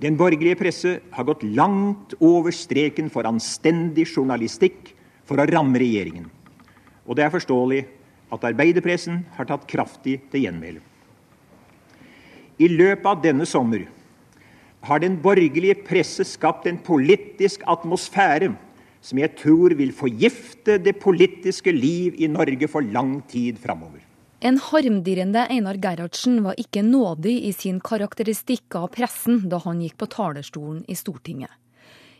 Den 0.00 0.16
borgerlige 0.16 0.56
presse 0.56 0.98
har 1.12 1.26
gått 1.28 1.42
langt 1.44 2.14
over 2.24 2.54
streken 2.56 3.10
for 3.12 3.28
anstendig 3.28 4.06
journalistikk 4.08 4.94
for 5.28 5.38
å 5.38 5.46
ramme 5.46 5.78
regjeringen. 5.78 6.30
Og 7.04 7.18
det 7.18 7.26
er 7.26 7.34
forståelig 7.34 7.82
at 8.30 8.46
arbeiderpressen 8.46 9.24
har 9.36 9.48
tatt 9.50 9.66
kraftig 9.70 10.20
til 10.32 10.46
gjenmæle. 10.46 10.80
I 12.60 12.68
løpet 12.68 13.06
av 13.08 13.22
denne 13.24 13.46
sommer 13.48 13.86
har 14.84 15.00
den 15.00 15.16
borgerlige 15.20 15.78
presse 15.84 16.24
skapt 16.28 16.66
en 16.68 16.80
politisk 16.84 17.64
atmosfære 17.68 18.52
som 19.00 19.20
jeg 19.20 19.32
tror 19.38 19.74
vil 19.78 19.92
forgifte 19.96 20.76
det 20.82 20.98
politiske 21.00 21.72
liv 21.72 22.16
i 22.20 22.28
Norge 22.28 22.68
for 22.68 22.84
lang 22.84 23.20
tid 23.28 23.58
framover. 23.60 24.04
En 24.40 24.56
harmdirrende 24.56 25.46
Einar 25.52 25.76
Gerhardsen 25.76 26.38
var 26.44 26.56
ikke 26.60 26.82
nådig 26.84 27.34
i 27.48 27.52
sin 27.52 27.80
karakteristikk 27.80 28.76
av 28.78 28.88
pressen 28.94 29.42
da 29.52 29.60
han 29.66 29.82
gikk 29.84 29.98
på 30.00 30.08
talerstolen 30.14 30.80
i 30.88 30.96
Stortinget. 30.96 31.52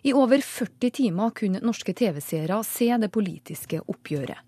I 0.04 0.12
over 0.16 0.40
40 0.40 0.92
timer 0.96 1.32
kunne 1.36 1.60
norske 1.64 1.92
TV-seere 1.96 2.60
se 2.64 2.88
det 3.00 3.10
politiske 3.12 3.80
oppgjøret. 3.84 4.40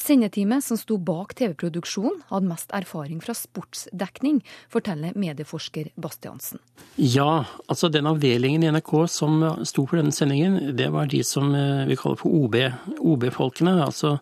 Sendeteamet 0.00 0.64
som 0.64 0.78
sto 0.80 0.96
bak 0.96 1.34
TV-produksjonen, 1.36 2.22
hadde 2.30 2.48
mest 2.48 2.72
erfaring 2.72 3.20
fra 3.20 3.34
sportsdekning, 3.36 4.40
forteller 4.72 5.12
medieforsker 5.18 5.90
Bastiansen. 6.00 6.62
Ja, 6.96 7.44
altså 7.68 7.90
den 7.92 8.08
avdelingen 8.08 8.64
i 8.64 8.70
NRK 8.72 8.94
som 9.12 9.44
sto 9.68 9.84
for 9.84 10.00
denne 10.00 10.14
sendingen, 10.16 10.72
det 10.76 10.88
var 10.94 11.10
de 11.12 11.20
som 11.26 11.52
eh, 11.56 11.84
vi 11.90 11.98
kaller 12.00 12.18
for 12.20 12.32
OB, 12.32 12.56
OB-folkene, 12.96 13.76
altså 13.84 14.16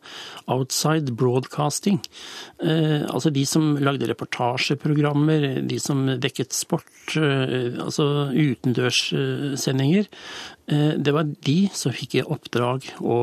Outside 0.50 1.14
Broadcasting. 1.14 2.02
Eh, 2.58 3.06
altså 3.06 3.30
de 3.34 3.46
som 3.46 3.76
lagde 3.78 4.10
reportasjeprogrammer, 4.10 5.48
de 5.68 5.80
som 5.82 6.04
dekket 6.18 6.58
sport, 6.58 6.90
eh, 7.16 7.78
altså 7.78 8.28
utendørssendinger. 8.34 10.10
Eh, 10.68 10.94
det 11.00 11.14
var 11.16 11.30
de 11.46 11.58
som 11.72 11.94
fikk 11.94 12.18
i 12.18 12.24
oppdrag 12.24 12.90
å 13.00 13.18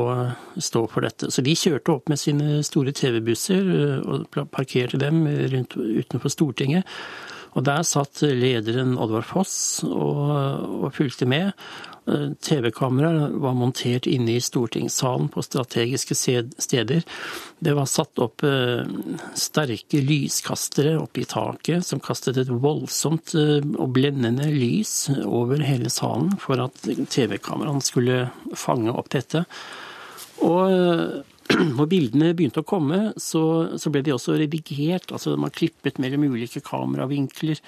stå 0.58 0.82
for 0.90 1.06
dette. 1.06 1.30
Så 1.30 1.44
de 1.46 1.54
kjørte 1.54 1.94
opp 1.94 2.10
med 2.10 2.18
sine 2.18 2.60
store 2.66 2.94
TV-busser 2.96 3.72
eh, 3.76 3.98
og 4.02 4.26
parkerte 4.54 4.98
dem 5.00 5.22
rundt, 5.54 5.76
utenfor 5.78 6.32
Stortinget. 6.32 6.88
Og 7.56 7.64
der 7.64 7.86
satt 7.88 8.20
lederen 8.20 8.96
Oddvar 9.00 9.24
Foss 9.24 9.56
og, 9.86 10.18
og 10.82 10.90
fulgte 10.96 11.28
med. 11.30 11.54
Eh, 12.06 12.30
TV-kameraer 12.40 13.28
var 13.28 13.54
montert 13.54 14.06
inne 14.06 14.36
i 14.36 14.40
stortingssalen 14.40 15.28
på 15.28 15.42
strategiske 15.42 16.14
steder. 16.58 17.02
Det 17.58 17.74
var 17.74 17.88
satt 17.90 18.20
opp 18.22 18.44
eh, 18.46 18.86
sterke 19.34 20.02
lyskastere 20.04 20.94
oppe 21.00 21.24
i 21.24 21.26
taket 21.26 21.86
som 21.86 22.02
kastet 22.02 22.38
et 22.38 22.52
voldsomt 22.52 23.34
eh, 23.34 23.58
og 23.58 23.90
blendende 23.96 24.46
lys 24.54 25.08
over 25.24 25.64
hele 25.66 25.90
salen 25.90 26.36
for 26.42 26.62
at 26.62 26.78
TV-kameraene 26.86 27.82
skulle 27.82 28.28
fange 28.54 28.94
opp 28.94 29.10
dette. 29.16 29.42
Og 30.46 31.26
når 31.78 31.88
bildene 31.90 32.32
begynte 32.36 32.62
å 32.62 32.66
komme, 32.66 33.12
så, 33.20 33.42
så, 33.78 33.92
ble 33.92 34.02
de 34.06 34.14
også 34.14 34.36
redigert. 34.40 35.12
altså 35.12 35.36
Man 35.40 35.54
klippet 35.54 36.00
mellom 36.02 36.26
ulike 36.32 36.62
kameravinkler. 36.64 37.60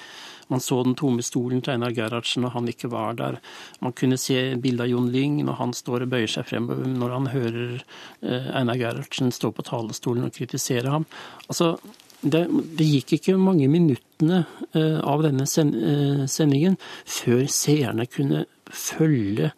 Man 0.48 0.62
så 0.64 0.80
den 0.82 0.96
tomme 0.98 1.22
stolen 1.22 1.60
til 1.62 1.74
Einar 1.74 1.92
Gerhardsen 1.96 2.42
når 2.44 2.54
han 2.56 2.72
ikke 2.72 2.90
var 2.92 3.18
der. 3.18 3.38
Man 3.84 3.94
kunne 3.96 4.18
se 4.20 4.56
bilde 4.62 4.86
av 4.86 4.90
Jon 4.90 5.10
Lyng 5.12 5.42
når 5.44 5.60
han 5.60 5.76
står 5.76 6.06
og 6.06 6.12
bøyer 6.14 6.32
seg 6.32 6.48
fremover 6.48 6.88
når 6.88 7.14
han 7.14 7.30
hører 7.34 7.72
eh, 7.78 8.50
Einar 8.56 8.80
Gerhardsen 8.80 9.32
stå 9.34 9.52
på 9.54 9.66
talerstolen 9.68 10.26
og 10.26 10.34
kritisere 10.34 10.94
ham. 10.96 11.06
Altså, 11.46 11.74
det, 12.20 12.46
det, 12.50 12.86
gikk 12.86 13.18
ikke 13.18 13.36
mange 13.38 13.68
minuttene 13.70 14.42
eh, 14.72 14.98
av 14.98 15.22
denne 15.22 15.44
eh, 15.46 16.24
sendingen 16.26 16.78
før 17.06 17.44
seerne 17.52 18.08
kunne 18.10 18.46
følge 18.74 19.50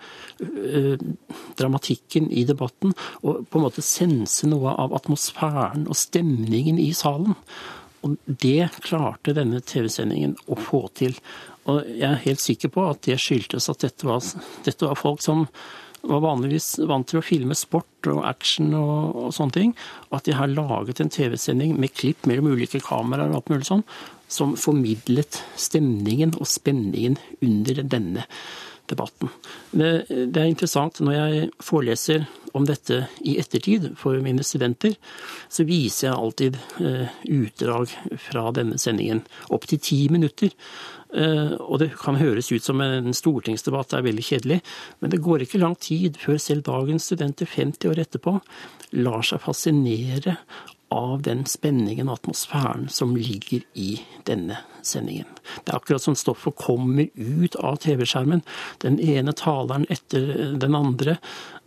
dramatikken 1.58 2.30
i 2.32 2.44
debatten 2.48 2.94
og 3.20 3.44
på 3.50 3.58
en 3.58 3.66
måte 3.66 3.84
sense 3.84 4.48
noe 4.48 4.72
av 4.72 4.94
atmosfæren 4.96 5.86
og 5.88 5.98
stemningen 5.98 6.80
i 6.80 6.90
salen. 6.96 7.36
Og 8.06 8.16
det 8.24 8.70
klarte 8.80 9.36
denne 9.36 9.60
TV-sendingen 9.60 10.36
å 10.48 10.56
få 10.56 10.86
til. 10.96 11.16
Og 11.68 11.84
jeg 11.84 12.08
er 12.08 12.24
helt 12.24 12.40
sikker 12.42 12.72
på 12.72 12.86
at 12.88 13.04
det 13.04 13.20
skyldtes 13.20 13.68
at 13.72 13.84
dette 13.84 14.08
var, 14.08 14.24
dette 14.64 14.88
var 14.88 14.98
folk 14.98 15.20
som 15.24 15.46
var 16.00 16.22
vanligvis 16.24 16.78
vant 16.88 17.04
til 17.10 17.20
å 17.20 17.24
filme 17.24 17.56
sport 17.58 18.08
og 18.08 18.22
action 18.24 18.72
og, 18.76 19.16
og 19.26 19.34
sånne 19.36 19.56
ting. 19.56 19.74
Og 20.08 20.20
at 20.20 20.30
de 20.30 20.36
har 20.38 20.52
laget 20.52 21.02
en 21.02 21.12
TV-sending 21.12 21.76
med 21.80 21.92
klipp 21.92 22.24
mellom 22.28 22.54
ulike 22.54 22.80
kameraer 22.84 23.28
og 23.28 23.42
alt 23.42 23.52
mulig 23.52 23.68
sånn, 23.68 23.84
som 24.30 24.56
formidlet 24.56 25.42
stemningen 25.58 26.36
og 26.38 26.48
spenningen 26.48 27.18
under 27.44 27.82
denne 27.84 28.26
debatten. 28.90 29.30
Det, 29.70 29.90
det, 30.10 30.36
er 30.40 30.50
interessant 30.50 31.00
når 31.02 31.16
jeg 31.16 31.50
foreleser 31.64 32.26
om 32.58 32.66
dette 32.66 33.04
i 33.22 33.36
ettertid 33.38 33.92
for 33.98 34.18
mine 34.22 34.44
studenter, 34.46 34.96
så 35.48 35.66
viser 35.68 36.08
jeg 36.08 36.16
alltid 36.18 36.58
eh, 36.82 37.12
utdrag 37.30 37.92
fra 38.26 38.48
denne 38.56 38.80
sendingen, 38.82 39.22
opptil 39.54 39.82
ti 39.82 40.00
minutter. 40.10 40.50
Eh, 41.14 41.54
og 41.58 41.80
det 41.82 41.92
kan 42.00 42.18
høres 42.20 42.50
ut 42.52 42.66
som 42.66 42.82
en 42.84 43.14
stortingsdebatt 43.16 43.94
er 43.96 44.06
veldig 44.06 44.26
kjedelig, 44.26 44.60
men 45.00 45.14
det 45.14 45.22
går 45.22 45.46
ikke 45.46 45.62
lang 45.62 45.78
tid 45.78 46.18
før 46.22 46.42
selv 46.42 46.66
dagens 46.66 47.08
studenter 47.10 47.50
50 47.50 47.90
år 47.90 48.04
etterpå 48.04 48.36
lar 48.98 49.24
seg 49.26 49.42
fascinere 49.44 50.36
av 50.90 51.20
den 51.22 51.44
spenningen 51.46 52.08
og 52.10 52.18
atmosfæren 52.18 52.88
som 52.90 53.14
ligger 53.18 53.62
i 53.78 54.00
denne 54.26 54.58
sendingen. 54.86 55.28
Det 55.64 55.72
er 55.72 55.78
akkurat 55.78 56.02
som 56.02 56.16
stoffet 56.18 56.56
kommer 56.60 57.08
ut 57.14 57.56
av 57.56 57.80
TV-skjermen. 57.84 58.42
Den 58.84 59.00
ene 59.00 59.34
taleren 59.36 59.86
etter 59.90 60.54
den 60.60 60.76
andre. 60.78 61.18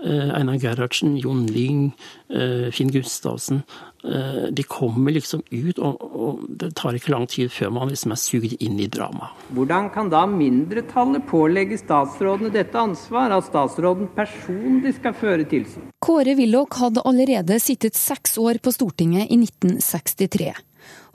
Eh, 0.03 0.29
Einar 0.35 0.59
Gerhardsen, 0.59 1.17
Jon 1.17 1.45
Lyng, 1.47 1.91
eh, 2.29 2.71
Finn 2.71 2.91
Gustavsen. 2.91 3.63
Eh, 4.03 4.49
de 4.51 4.63
kommer 4.63 5.11
liksom 5.11 5.43
ut, 5.49 5.79
og, 5.79 6.39
det 6.49 6.73
tar 6.75 6.97
ikke 6.97 7.13
lang 7.13 7.27
tid 7.27 7.51
før 7.55 7.71
man 7.71 7.87
liksom 7.87 8.11
er 8.11 8.19
sugd 8.19 8.55
inn 8.59 8.81
i 8.83 8.89
dramaet. 8.91 9.31
Hvordan 9.55 9.87
kan 9.93 10.09
da 10.11 10.25
mindretallet 10.27 11.23
pålegge 11.29 11.79
statsrådene 11.79 12.51
dette 12.51 12.75
ansvar, 12.75 13.31
at 13.31 13.47
statsråden 13.47 14.09
personlig 14.11 14.97
skal 14.97 15.15
føre 15.15 15.47
tilsyn? 15.47 15.87
Kåre 16.03 16.35
Willoch 16.35 16.81
hadde 16.83 17.05
allerede 17.07 17.61
sittet 17.63 17.95
seks 17.95 18.35
år 18.37 18.59
på 18.59 18.75
Stortinget 18.75 19.31
i 19.31 19.39
1963. 19.39 20.51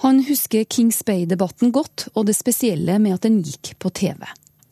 Han 0.04 0.20
husker 0.28 0.66
Kings 0.70 1.00
Bay-debatten 1.06 1.72
godt, 1.74 2.08
og 2.14 2.28
det 2.28 2.36
spesielle 2.38 2.98
med 3.02 3.18
at 3.18 3.26
den 3.26 3.40
gikk 3.42 3.74
på 3.82 3.90
TV. 3.94 4.26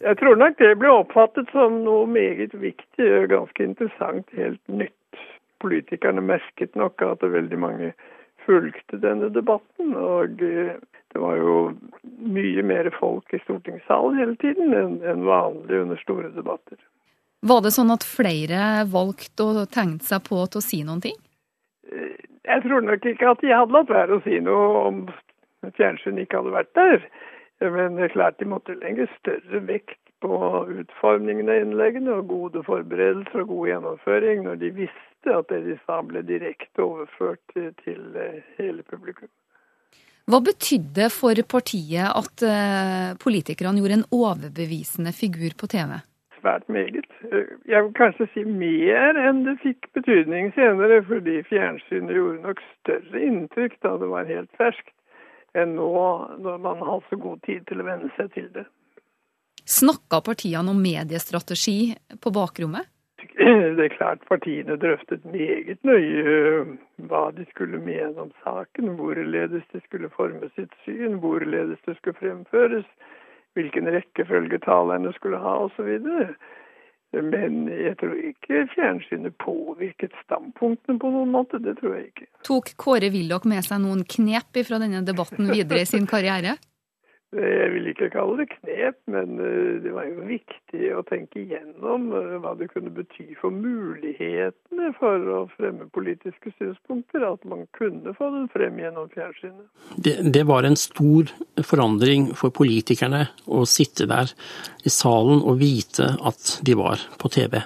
Jeg 0.05 0.19
tror 0.21 0.37
nok 0.37 0.59
det 0.61 0.75
ble 0.79 0.93
oppfattet 0.93 1.49
som 1.55 1.81
noe 1.87 2.05
meget 2.11 2.53
viktig 2.61 3.07
og 3.21 3.31
ganske 3.33 3.65
interessant, 3.65 4.29
helt 4.37 4.62
nytt. 4.69 4.93
Politikerne 5.65 6.21
merket 6.21 6.76
nok 6.76 7.00
at 7.03 7.25
veldig 7.25 7.59
mange 7.59 7.95
fulgte 8.45 9.00
denne 9.03 9.31
debatten. 9.33 9.95
Og 9.97 10.37
det 10.38 11.23
var 11.23 11.38
jo 11.41 11.57
mye 12.21 12.62
mer 12.67 12.91
folk 12.99 13.33
i 13.35 13.41
stortingssalen 13.45 14.21
hele 14.21 14.37
tiden 14.43 14.76
enn 14.76 15.25
vanlig 15.26 15.81
under 15.87 16.03
store 16.05 16.31
debatter. 16.37 16.79
Var 17.47 17.62
det 17.65 17.73
sånn 17.75 17.93
at 17.95 18.05
flere 18.07 18.85
valgte 18.91 19.49
og 19.49 19.71
tenkte 19.73 20.09
seg 20.09 20.25
på 20.29 20.43
til 20.45 20.61
å 20.61 20.67
si 20.67 20.83
noen 20.85 21.03
ting? 21.05 21.17
Eh, 22.47 22.53
jeg 22.55 22.62
tror 22.62 22.81
nok 22.81 23.07
ikke 23.07 23.31
at 23.31 23.43
de 23.43 23.55
hadde 23.55 23.75
latt 23.75 23.93
være 23.93 24.17
å 24.17 24.25
si 24.25 24.41
noe 24.41 24.83
om 24.87 25.07
fjernsyn 25.76 26.19
ikke 26.23 26.41
hadde 26.41 26.55
vært 26.55 26.75
der. 26.79 27.07
Men 27.61 27.97
det 27.97 28.11
er 28.11 28.15
klart 28.15 28.38
de 28.38 28.49
måtte 28.49 28.76
legge 28.79 29.09
større 29.17 29.62
vekt 29.67 30.00
på 30.25 30.37
utformingen 30.81 31.49
av 31.53 31.62
innleggene 31.62 32.19
og 32.19 32.29
gode 32.31 32.62
forberedelser 32.67 33.43
og 33.45 33.50
god 33.53 33.71
gjennomføring 33.71 34.45
når 34.47 34.61
de 34.62 34.71
visste 34.83 35.33
at 35.33 35.49
det 35.50 35.62
de 35.67 35.76
sa 35.85 36.00
ble 36.07 36.23
direkte 36.25 36.85
overført 36.85 37.43
til, 37.83 38.03
eh, 38.17 38.43
hele 38.61 38.85
publikum. 38.87 39.29
Hva 40.26 40.41
betydde 40.43 41.07
for 41.15 41.38
partiet 41.47 42.11
at 42.11 42.43
uh, 42.43 43.15
politikerne 43.23 43.79
gjorde 43.79 43.99
en 44.00 44.09
overbevisende 44.11 45.12
figur 45.15 45.55
på 45.55 45.69
TV? 45.71 46.00
Svært 46.47 46.69
meget. 46.69 47.07
Jeg 47.67 47.83
vil 47.85 47.93
kanskje 47.99 48.29
si 48.33 48.45
mer 48.47 49.19
enn 49.19 49.43
det 49.47 49.59
fikk 49.65 49.91
betydning 49.97 50.53
senere, 50.55 51.03
fordi 51.09 51.43
fjernsynet 51.50 52.15
gjorde 52.15 52.43
nok 52.45 52.62
større 52.79 53.23
inntrykk 53.26 53.79
da 53.83 53.97
det 53.99 54.11
var 54.12 54.31
helt 54.31 54.50
ferskt, 54.61 54.93
enn 55.59 55.75
nå 55.76 55.93
når 56.38 56.59
man 56.62 56.83
har 56.87 57.03
så 57.11 57.19
god 57.19 57.43
tid 57.47 57.67
til 57.67 57.83
å 57.83 57.88
venne 57.88 58.11
seg 58.17 58.31
til 58.37 58.50
det. 58.55 58.67
Snakka 59.67 60.23
partiene 60.23 60.71
om 60.71 60.79
mediestrategi 60.79 61.97
på 62.23 62.31
bakrommet? 62.31 62.87
Det 63.37 63.82
er 63.82 63.93
klart 63.97 64.23
partiene 64.28 64.76
drøftet 64.80 65.25
meget 65.28 65.82
nøye 65.85 66.76
hva 67.09 67.26
de 67.35 67.45
skulle 67.50 67.80
mene 67.82 68.15
om 68.23 68.30
saken, 68.45 68.95
hvorledes 69.00 69.65
de 69.73 69.80
skulle 69.85 70.09
forme 70.15 70.49
sitt 70.54 70.73
syn, 70.85 71.19
hvorledes 71.21 71.82
det 71.89 71.97
skulle 71.99 72.21
fremføres 72.21 72.87
hvilken 73.56 73.88
rekkefølge 73.92 74.60
talerne 74.64 75.12
skulle 75.16 75.40
ha 75.40 75.56
osv. 75.64 75.90
Men 77.16 77.66
jeg 77.71 77.97
tror 78.00 78.16
ikke 78.28 78.66
fjernsynet 78.75 79.36
påvirket 79.40 80.14
standpunktene 80.25 81.00
på 81.00 81.10
noen 81.14 81.32
måte. 81.32 81.60
Det 81.62 81.78
tror 81.80 81.97
jeg 81.97 82.10
ikke. 82.10 82.28
Tok 82.47 82.73
Kåre 82.80 83.10
Willoch 83.14 83.47
med 83.49 83.64
seg 83.64 83.80
noen 83.84 84.02
knep 84.16 84.60
fra 84.66 84.80
denne 84.82 85.04
debatten 85.06 85.49
videre 85.52 85.84
i 85.84 85.88
sin 85.88 86.08
karriere? 86.10 86.56
Jeg 87.34 87.71
vil 87.75 87.89
ikke 87.91 88.06
kalle 88.15 88.36
det 88.39 88.47
knep, 88.52 88.97
men 89.10 89.41
eh, 89.43 89.80
det 89.82 89.91
var 89.91 90.06
jo 90.06 90.28
viktig 90.28 90.93
å 90.95 91.02
tenke 91.08 91.41
igjennom 91.43 92.06
eh, 92.15 92.36
hva 92.39 92.52
det 92.54 92.69
kunne 92.71 92.93
bety 92.95 93.32
for 93.41 93.50
mulighetene 93.50 94.93
for 95.00 95.26
å 95.34 95.41
fremme 95.56 95.89
politiske 95.91 96.52
synspunkter. 96.54 97.26
At 97.26 97.43
man 97.50 97.65
kunne 97.76 98.15
få 98.15 98.30
den 98.30 98.47
frem 98.54 98.78
gjennom 98.78 99.10
fjernsynet. 99.10 99.67
Det, 99.99 100.15
det 100.36 100.45
var 100.47 100.69
en 100.69 100.78
stor 100.78 101.32
forandring 101.67 102.30
for 102.39 102.54
politikerne 102.54 103.26
å 103.50 103.67
sitte 103.67 104.06
der 104.06 104.30
i 104.86 104.93
salen 104.95 105.43
og 105.43 105.58
vite 105.65 106.12
at 106.23 106.60
de 106.62 106.78
var 106.78 107.02
på 107.19 107.32
TV. 107.34 107.58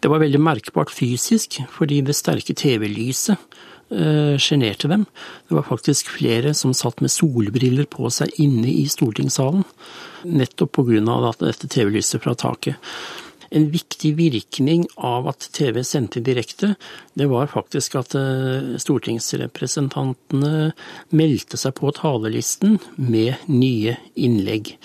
Det 0.00 0.12
var 0.12 0.20
veldig 0.20 0.44
merkbart 0.44 0.92
fysisk, 0.92 1.62
fordi 1.72 2.02
det 2.04 2.20
sterke 2.20 2.52
TV-lyset 2.56 3.40
sjenerte 3.90 4.88
dem. 4.90 5.06
Det 5.48 5.56
var 5.56 5.66
faktisk 5.66 6.12
flere 6.14 6.52
som 6.54 6.74
satt 6.76 7.02
med 7.02 7.10
solbriller 7.10 7.88
på 7.90 8.10
seg 8.14 8.30
inne 8.38 8.70
i 8.70 8.84
stortingssalen, 8.90 9.64
nettopp 10.30 10.78
pga. 10.78 11.32
dette 11.40 11.66
TV-lyset 11.66 12.22
fra 12.22 12.36
taket. 12.38 12.78
En 13.50 13.64
viktig 13.70 14.12
virkning 14.14 14.84
av 14.94 15.26
at 15.32 15.48
TV 15.56 15.80
sendte 15.82 16.20
direkte, 16.22 16.76
det 17.18 17.26
var 17.32 17.48
faktisk 17.50 17.96
at 17.98 18.14
eh, 18.14 18.76
stortingsrepresentantene 18.78 20.70
meldte 21.18 21.58
seg 21.58 21.74
på 21.80 21.90
talerlisten 21.96 22.78
med 22.94 23.42
nye 23.50 23.96
innlegg. 24.14 24.76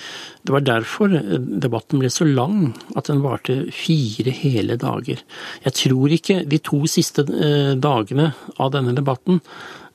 Det 0.41 0.55
var 0.55 0.65
derfor 0.65 1.13
eh, 1.13 1.37
debatten 1.37 2.01
ble 2.01 2.09
så 2.09 2.25
lang 2.25 2.73
at 2.97 3.11
den 3.11 3.21
varte 3.21 3.67
fire 3.69 4.33
hele 4.33 4.79
dager. 4.81 5.21
Jeg 5.67 5.77
tror 5.83 6.17
ikke 6.17 6.41
de 6.49 6.61
to 6.65 6.81
siste 6.89 7.27
eh, 7.29 7.77
dagene 7.77 8.31
av 8.57 8.73
denne 8.73 8.97
debatten 8.97 9.43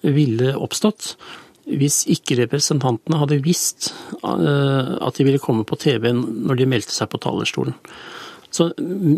ville 0.06 0.54
oppstått 0.54 1.16
hvis 1.70 2.04
ikke 2.11 2.38
representantene 2.38 3.18
hadde 3.20 3.42
visst 3.44 3.90
at 4.24 5.18
de 5.18 5.26
ville 5.26 5.38
komme 5.42 5.62
på 5.68 5.76
TV 5.78 6.09
når 6.16 6.59
de 6.59 6.66
meldte 6.66 6.94
seg 6.96 7.11
på 7.12 7.20
talerstolen. 7.22 7.76
Så 8.50 8.72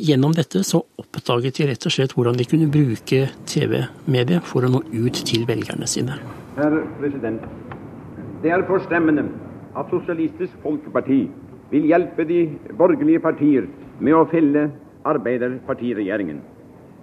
gjennom 0.05 0.35
dette 0.37 0.61
så 0.66 0.83
oppdaget 1.01 1.57
de 1.57 1.68
rett 1.71 1.87
og 1.88 1.95
slett 1.95 2.12
hvordan 2.16 2.37
de 2.37 2.45
kunne 2.49 2.68
bruke 2.73 3.25
TV-mediet 3.49 4.45
for 4.45 4.66
å 4.66 4.73
nå 4.73 4.83
ut 4.92 5.23
til 5.29 5.47
velgerne 5.49 5.88
sine. 5.88 6.18
Herr 6.59 6.77
president, 6.99 7.45
det 8.42 8.53
er 8.53 8.66
forstemmende 8.68 9.25
at 9.79 9.88
Sosialistisk 9.88 10.53
Folkeparti 10.64 11.23
vil 11.73 11.88
hjelpe 11.88 12.27
de 12.29 12.42
borgerlige 12.77 13.23
partier 13.25 13.68
med 14.01 14.18
å 14.18 14.27
felle 14.29 14.68
Arbeiderpartiregjeringen. 15.09 16.42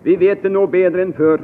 Vi 0.05 0.15
vet 0.21 0.45
det 0.45 0.51
nå 0.53 0.67
bedre 0.71 1.01
enn 1.03 1.15
før 1.17 1.41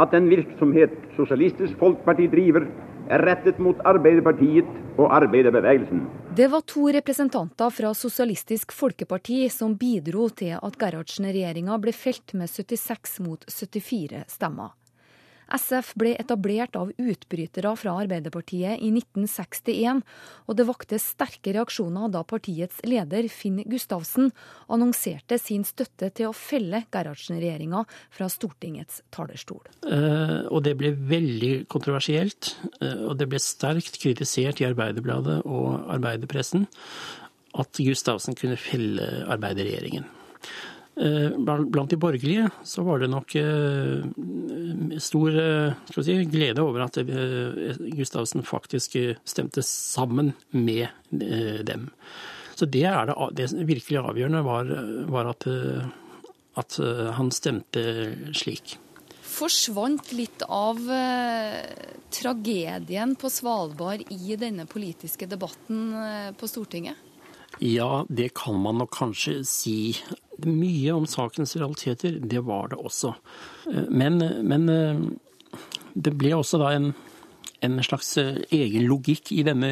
at 0.00 0.14
den 0.14 0.30
virksomhet 0.32 0.94
Sosialistisk 1.18 1.76
Folkeparti 1.78 2.30
driver, 2.32 2.64
er 2.64 2.81
rettet 3.08 3.58
mot 3.62 3.78
Arbeiderpartiet 3.88 4.68
og 4.98 5.08
arbeiderbevegelsen. 5.16 6.04
Det 6.36 6.48
var 6.52 6.64
to 6.68 6.88
representanter 6.94 7.72
fra 7.74 7.94
Sosialistisk 7.96 8.72
Folkeparti 8.72 9.44
som 9.52 9.76
bidro 9.80 10.28
til 10.36 10.56
at 10.58 10.78
Gerhardsen-regjeringa 10.80 11.78
ble 11.82 11.94
felt 11.96 12.34
med 12.38 12.50
76 12.50 13.18
mot 13.24 13.44
74 13.48 14.24
stemmer. 14.32 14.72
SF 15.52 15.92
ble 16.00 16.14
etablert 16.20 16.76
av 16.78 16.92
utbrytere 16.96 17.72
fra 17.78 17.94
Arbeiderpartiet 18.02 18.80
i 18.80 18.90
1961, 18.92 20.02
og 20.48 20.58
det 20.58 20.66
vakte 20.68 21.00
sterke 21.02 21.54
reaksjoner 21.56 22.12
da 22.12 22.24
partiets 22.26 22.80
leder 22.88 23.28
Finn 23.32 23.60
Gustavsen 23.68 24.32
annonserte 24.72 25.38
sin 25.40 25.66
støtte 25.68 26.10
til 26.16 26.30
å 26.30 26.36
felle 26.36 26.84
Gerhardsen-regjeringa 26.92 27.84
fra 28.12 28.28
Stortingets 28.32 29.02
talerstol. 29.14 29.62
Eh, 29.86 30.38
og 30.48 30.62
det 30.66 30.76
ble 30.80 30.94
veldig 30.96 31.52
kontroversielt, 31.72 32.54
eh, 32.80 33.04
og 33.08 33.18
det 33.20 33.28
ble 33.32 33.42
sterkt 33.42 34.00
kritisert 34.02 34.62
i 34.62 34.68
Arbeiderbladet 34.70 35.42
og 35.44 35.92
arbeiderpressen 35.92 36.66
at 37.60 37.76
Gustavsen 37.84 38.36
kunne 38.38 38.56
felle 38.60 39.26
arbeiderregjeringen. 39.30 40.08
Eh, 40.96 41.30
blant 41.38 41.90
de 41.90 41.96
borgerlige 41.96 42.50
så 42.68 42.82
var 42.84 43.00
det 43.00 43.08
nok 43.08 43.32
eh, 43.40 44.02
stor 45.00 45.38
eh, 45.40 45.94
si, 45.96 46.18
glede 46.28 46.60
over 46.60 46.84
at 46.84 46.98
Gustavsen 47.96 48.44
faktisk 48.44 48.98
stemte 49.24 49.64
sammen 49.64 50.34
med 50.50 50.92
dem. 51.08 51.88
Så 52.54 52.68
det, 52.68 52.84
det, 53.32 53.48
det 53.56 53.66
virkelig 53.66 54.02
avgjørende 54.02 54.42
var, 54.44 54.68
var 55.08 55.30
at, 55.32 55.46
at, 56.60 56.76
han 57.16 57.32
stemte 57.32 57.84
slik. 58.36 58.76
Forsvant 59.32 60.12
litt 60.12 60.44
av 60.44 60.76
tragedien 62.12 63.16
på 63.16 63.30
Svalbard 63.32 64.04
i 64.12 64.36
denne 64.36 64.68
politiske 64.68 65.26
debatten 65.30 65.88
på 66.36 66.50
Stortinget? 66.50 67.00
Ja, 67.62 68.06
det 68.08 68.32
kan 68.34 68.58
man 68.58 68.80
nok 68.82 68.90
kanskje 68.96 69.44
si 69.46 69.94
mye 70.42 70.90
om 70.96 71.06
sakens 71.06 71.54
realiteter, 71.54 72.16
det 72.18 72.40
var 72.42 72.72
det 72.72 72.80
også. 72.82 73.12
Eh, 73.70 73.86
men, 73.88 74.18
men 74.42 74.68
eh, 74.72 75.60
det 75.94 76.14
ble 76.18 76.32
også 76.34 76.58
da 76.58 76.72
en, 76.74 76.88
en, 77.62 77.78
slags 77.86 78.16
eh, 78.18 78.40
egen 78.50 78.88
logikk 78.90 79.30
i 79.36 79.44
denne 79.46 79.70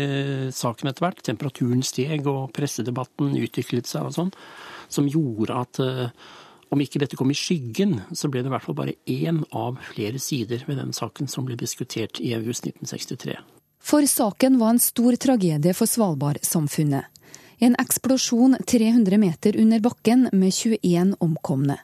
saken 0.55 0.93
etter 0.93 1.09
hvert. 1.09 1.25
Temperaturen 1.27 1.83
steg, 1.83 2.31
og 2.31 2.53
pressedebatten 2.55 3.35
utviklet 3.41 3.91
seg 3.91 4.07
og 4.07 4.15
sånn. 4.21 4.33
Som 4.91 5.11
gjorde 5.11 5.59
at 5.59 5.83
om 6.71 6.81
ikke 6.83 7.03
dette 7.03 7.19
kom 7.19 7.31
i 7.35 7.39
skyggen, 7.39 8.01
så 8.15 8.31
ble 8.31 8.45
det 8.45 8.51
i 8.51 8.55
hvert 8.55 8.67
fall 8.67 8.79
bare 8.79 8.99
én 9.11 9.43
av 9.51 9.79
flere 9.91 10.23
sider 10.23 10.63
ved 10.69 10.79
den 10.79 10.95
saken 10.95 11.31
som 11.31 11.47
ble 11.47 11.59
diskutert 11.59 12.23
i 12.23 12.37
august 12.39 12.67
1963. 12.71 13.39
For 13.83 14.07
saken 14.07 14.59
var 14.61 14.77
en 14.77 14.83
stor 14.83 15.17
tragedie 15.19 15.75
for 15.75 15.91
Svalbard-samfunnet. 15.91 17.11
En 17.63 17.75
eksplosjon 17.79 18.57
300 18.67 19.19
meter 19.19 19.57
under 19.61 19.81
bakken 19.81 20.29
med 20.33 20.55
21 20.55 21.17
omkomne. 21.21 21.77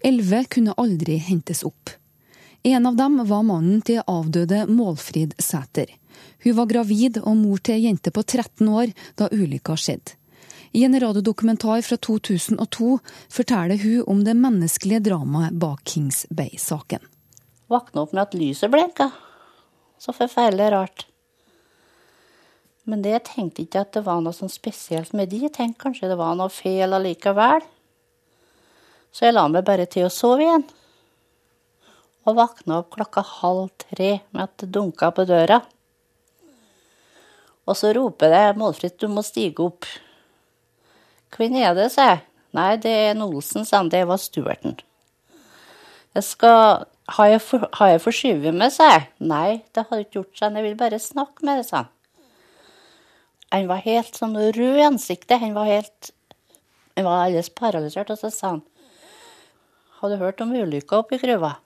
Elleve 0.00 0.44
kunne 0.44 0.74
aldri 0.78 1.16
hentes 1.16 1.64
opp. 1.66 1.90
En 2.62 2.86
av 2.86 2.94
dem 2.96 3.18
var 3.26 3.42
mannen 3.42 3.80
til 3.82 4.04
avdøde 4.06 4.66
Målfrid 4.70 5.34
Sæter. 5.42 5.90
Hun 6.44 6.54
var 6.54 6.70
gravid 6.70 7.18
og 7.24 7.34
mor 7.40 7.58
til 7.58 7.74
ei 7.74 7.88
jente 7.88 8.12
på 8.14 8.22
13 8.22 8.70
år 8.70 8.94
da 9.18 9.26
ulykka 9.34 9.74
skjedde. 9.74 10.14
I 10.70 10.84
en 10.86 10.94
radiodokumentar 11.00 11.82
fra 11.82 11.96
2002 11.96 12.98
forteller 13.32 13.82
hun 13.82 14.06
om 14.06 14.22
det 14.24 14.36
menneskelige 14.38 15.02
dramaet 15.10 15.58
bak 15.58 15.82
Kings 15.90 16.22
Bay-saken. 16.30 17.02
Våkna 17.66 18.06
opp 18.06 18.14
med 18.14 18.28
at 18.28 18.38
lyset 18.38 18.70
blinka. 18.70 19.10
Så 19.98 20.14
forferdelig 20.14 20.70
rart. 20.70 21.06
Men 22.86 23.02
det 23.02 23.24
tenkte 23.26 23.64
ikke 23.64 23.82
at 23.82 23.94
det 23.96 24.04
var 24.06 24.20
noe 24.22 24.34
sånn 24.34 24.52
spesielt 24.52 25.14
med 25.16 25.32
de. 25.32 25.42
Jeg 25.46 25.56
tenkte 25.56 25.88
kanskje 25.88 26.10
det 26.12 26.18
var 26.20 26.36
noe 26.38 26.52
feil 26.54 26.94
allikevel. 26.94 27.64
Så 29.10 29.26
jeg 29.26 29.34
la 29.34 29.46
meg 29.50 29.66
bare 29.66 29.88
til 29.90 30.06
å 30.06 30.12
sove 30.12 30.44
igjen. 30.44 30.66
Og 32.26 32.38
våkna 32.38 32.82
opp 32.82 32.92
klokka 32.94 33.24
halv 33.40 33.72
tre 33.82 34.20
med 34.30 34.44
at 34.44 34.54
det 34.62 34.70
dunka 34.74 35.10
på 35.14 35.26
døra. 35.26 35.60
Og 37.66 37.74
så 37.74 37.90
roper 37.96 38.30
det 38.30 38.56
'Målfrid, 38.56 38.98
du 38.98 39.08
må 39.08 39.22
stige 39.26 39.66
opp'. 39.66 39.86
'Hvem 41.30 41.56
er 41.56 41.74
det', 41.74 41.90
sa 41.90 42.02
jeg. 42.02 42.20
'Nei, 42.54 42.76
det 42.76 42.90
er 42.90 43.14
Olsen', 43.14 43.64
sa 43.64 43.76
han. 43.78 43.88
Det 43.88 44.06
var 44.06 44.16
stuerten'. 44.16 44.78
Jeg 46.14 46.24
skal 46.24 46.86
Har 47.08 47.26
jeg, 47.26 47.40
for, 47.40 47.68
har 47.72 47.86
jeg 47.86 48.00
forskyvet 48.00 48.54
meg, 48.54 48.72
sa 48.72 48.82
jeg. 48.82 49.08
Nei, 49.20 49.62
det 49.74 49.86
har 49.88 49.98
ikke 49.98 50.10
gjort, 50.10 50.40
han. 50.40 50.56
Jeg 50.56 50.64
vil 50.64 50.76
bare 50.76 50.98
snakke 50.98 51.44
med 51.46 51.56
deg, 51.56 51.64
sa 51.64 51.76
han. 51.76 51.86
Han 53.56 53.70
var 53.70 53.84
helt 53.86 54.18
sånn 54.18 54.36
rød 54.36 54.58
i 54.76 54.84
ansiktet. 54.84 55.40
Han 55.40 55.54
var 55.56 55.70
helt 55.70 56.12
Han 56.96 57.04
var 57.04 57.26
alles 57.26 57.48
paralysert. 57.48 58.10
Og 58.12 58.18
så 58.20 58.30
sa 58.30 58.50
han 58.56 58.62
Har 60.00 60.10
du 60.10 60.16
hørt 60.20 60.40
om 60.40 60.52
ulykka 60.52 60.98
oppi 61.00 61.16
gruva? 61.16 61.56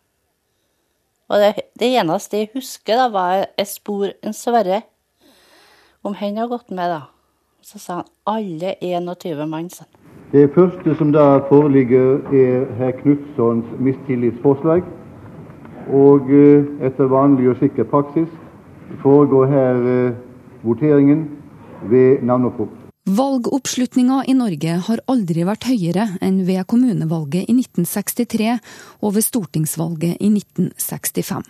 Og 1.30 1.38
det, 1.38 1.64
det, 1.78 1.88
eneste 1.98 2.38
jeg 2.38 2.50
husker, 2.54 2.96
da, 2.98 3.08
var 3.10 3.46
et 3.58 3.68
spor 3.68 4.10
en 4.22 4.34
Sverre. 4.34 4.82
Om 6.02 6.14
han 6.14 6.38
har 6.38 6.48
gått 6.50 6.70
med, 6.70 6.90
da. 6.90 7.00
Så 7.62 7.78
sa 7.78 8.00
han 8.00 8.08
alle 8.26 8.74
21 8.80 9.46
mann. 9.50 9.70
sa 9.70 9.84
Det 10.32 10.50
første 10.54 10.94
som 10.98 11.12
da 11.12 11.40
foreligger, 11.48 12.22
er 12.34 12.66
herr 12.78 12.94
Knutssons 13.02 13.66
mistillitsforslag. 13.78 14.86
Og 15.90 16.30
eh, 16.30 16.66
etter 16.86 17.10
vanlig 17.10 17.50
og 17.50 17.58
sikker 17.58 17.86
praksis 17.90 18.30
foregår 19.02 19.46
her 19.50 19.86
eh, 19.90 20.18
voteringen 20.62 21.39
ved 21.88 22.24
navneopprop. 22.26 22.76
Valgoppslutninga 23.10 24.24
i 24.28 24.34
Norge 24.36 24.76
har 24.86 25.00
aldri 25.10 25.44
vært 25.48 25.66
høyere 25.70 26.04
enn 26.22 26.42
ved 26.46 26.66
kommunevalget 26.68 27.48
i 27.48 27.56
1963 27.56 28.58
og 29.00 29.16
ved 29.16 29.24
stortingsvalget 29.24 30.20
i 30.20 30.28
1965. 30.28 31.48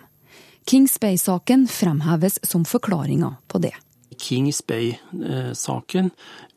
Kings 0.71 0.97
Bay-saken 1.03 1.66
fremheves 1.69 2.38
som 2.47 2.64
forklaringa 2.64 3.35
på 3.51 3.61
det. 3.64 3.75
Kings 4.18 4.62
Bay-saken 4.66 6.11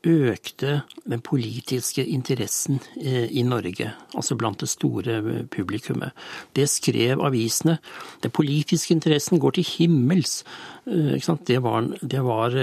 økte 0.04 0.82
den 1.08 1.22
politiske 1.24 2.04
interessen 2.04 2.80
eh, 3.00 3.30
i 3.32 3.44
Norge, 3.48 3.92
altså 4.14 4.36
blant 4.40 4.60
det 4.64 4.70
store 4.72 5.20
eh, 5.22 5.46
publikummet. 5.52 6.12
Det 6.56 6.68
skrev 6.70 7.24
avisene. 7.24 7.78
Den 8.24 8.34
politiske 8.36 8.94
interessen 8.96 9.40
går 9.40 9.58
til 9.58 9.70
himmels. 9.78 10.42
Eh, 10.88 11.16
det 11.48 11.62
var, 11.64 11.88
det 12.02 12.24
var 12.24 12.58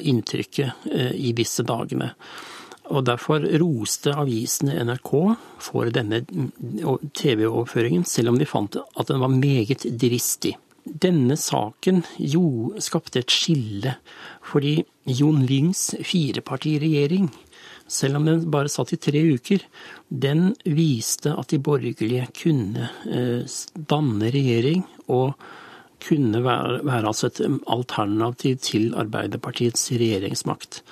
inntrykket 0.00 0.88
i 1.14 1.32
disse 1.36 1.62
dagene. 1.62 2.14
Og 2.90 3.04
Derfor 3.06 3.44
roste 3.60 4.14
avisene 4.18 4.80
NRK 4.82 5.12
for 5.62 5.92
denne 5.94 6.24
mm, 6.26 7.12
TV-overføringen, 7.14 8.04
selv 8.08 8.32
om 8.32 8.40
de 8.40 8.48
fant 8.48 8.80
at 8.80 9.12
den 9.12 9.20
var 9.22 9.30
meget 9.30 9.86
dristig. 10.00 10.56
Denne 10.90 11.36
saken 11.38 12.02
jo 12.18 12.72
skapte 12.82 13.22
et 13.22 13.30
skille, 13.30 13.94
fordi 14.42 14.80
Jon 15.06 15.44
Lyngs 15.46 15.90
firepartiregjering, 16.06 17.28
selv 17.90 18.18
om 18.18 18.26
den 18.26 18.44
bare 18.50 18.70
satt 18.70 18.94
i 18.94 19.00
tre 19.02 19.22
uker, 19.36 19.62
den 20.10 20.50
viste 20.66 21.34
at 21.38 21.52
de 21.52 21.60
borgerlige 21.62 22.26
kunne 22.42 22.90
eh, 23.06 23.56
danne 23.90 24.30
regjering 24.34 24.84
og 25.10 25.34
kunne 26.00 26.42
være, 26.44 26.80
være 26.86 27.10
altså 27.10 27.28
et 27.28 27.40
alternativ 27.68 28.60
til 28.64 28.94
Arbeiderpartiets 28.98 29.90
regjeringsmakt. 29.92 30.82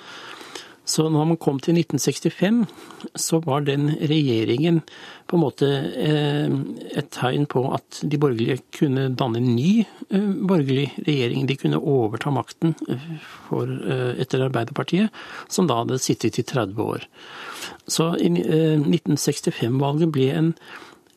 Så 0.89 1.05
når 1.11 1.27
man 1.31 1.37
kom 1.37 1.59
til 1.61 1.77
1965, 1.77 2.63
så 3.13 3.39
var 3.45 3.61
den 3.67 3.91
regjeringen 4.09 4.81
på 5.29 5.37
en 5.37 5.43
måte 5.43 5.67
eh, 6.01 6.49
et 6.97 7.11
tegn 7.13 7.45
på 7.49 7.61
at 7.75 8.01
de 8.01 8.17
borgerlige 8.21 8.63
kunne 8.79 9.09
danne 9.13 9.37
en 9.37 9.51
ny 9.53 9.83
eh, 9.83 10.31
borgerlig 10.49 10.87
regjering. 11.05 11.45
De 11.45 11.59
kunne 11.61 11.81
overta 11.81 12.33
makten 12.33 12.73
eh, 12.89 13.07
for, 13.45 13.69
etter 14.17 14.47
Arbeiderpartiet, 14.47 15.13
som 15.51 15.69
da 15.69 15.83
hadde 15.83 16.01
sittet 16.01 16.41
i 16.41 16.47
30 16.49 16.81
år. 16.81 17.05
Så 17.89 18.11
1965-valget 18.17 20.13
ble 20.13 20.29
en 20.33 20.53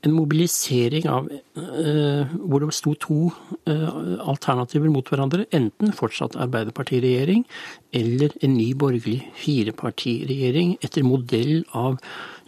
en 0.02 0.14
mobilisering 0.16 1.06
av 1.10 1.28
eh, 1.30 2.30
hvor 2.34 2.62
det 2.64 2.74
sto 2.74 2.94
to 2.98 3.18
eh, 3.70 3.88
alternativer 4.26 4.90
mot 4.90 5.06
hverandre. 5.06 5.46
Enten 5.54 5.94
fortsatt 5.94 6.36
Arbeiderpartiregjering 6.42 7.44
eller 7.94 8.34
en 8.42 8.56
ny 8.56 8.72
borgerlig 8.78 9.20
firepartiregjering 9.38 10.76
etter 10.82 11.06
modell 11.06 11.62
av 11.70 12.00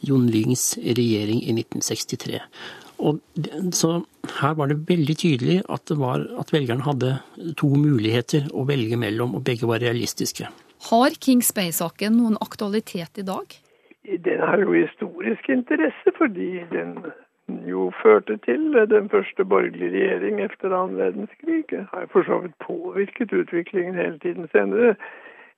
Jon 0.04 0.26
Lyngs 0.30 0.72
regjering 0.82 1.44
i 1.44 1.54
1963. 1.54 2.42
Og 3.04 3.20
så 3.74 3.96
her 4.40 4.54
var 4.58 4.70
det 4.70 4.82
veldig 4.88 5.16
tydelig 5.18 5.58
at, 5.66 5.86
det 5.90 5.98
var, 5.98 6.26
at 6.40 6.52
velgerne 6.54 6.86
hadde 6.86 7.16
to 7.58 7.70
muligheter 7.74 8.46
å 8.54 8.66
velge 8.68 8.98
mellom, 8.98 9.34
og 9.34 9.44
begge 9.46 9.68
var 9.70 9.82
realistiske. 9.82 10.48
Har 10.90 11.18
Kings 11.22 11.50
Bay-saken 11.56 12.16
noen 12.18 12.38
aktualitet 12.44 13.22
i 13.22 13.26
dag? 13.26 13.58
Den 14.04 14.42
har 14.42 14.60
jo 14.60 14.74
historisk 14.76 15.48
interesse, 15.48 16.12
fordi 16.18 16.60
den 16.70 16.98
jo 17.48 17.92
førte 18.02 18.36
til 18.44 18.72
den 18.90 19.08
første 19.12 19.44
borgerlige 19.44 19.90
regjering 19.90 20.40
etter 20.40 20.72
annen 20.72 20.96
verdenskrig. 20.96 21.64
Har 21.92 22.08
for 22.12 22.22
så 22.24 22.38
vidt 22.44 22.56
påvirket 22.66 23.32
utviklingen 23.32 23.94
hele 23.94 24.18
tiden 24.18 24.48
senere. 24.52 24.94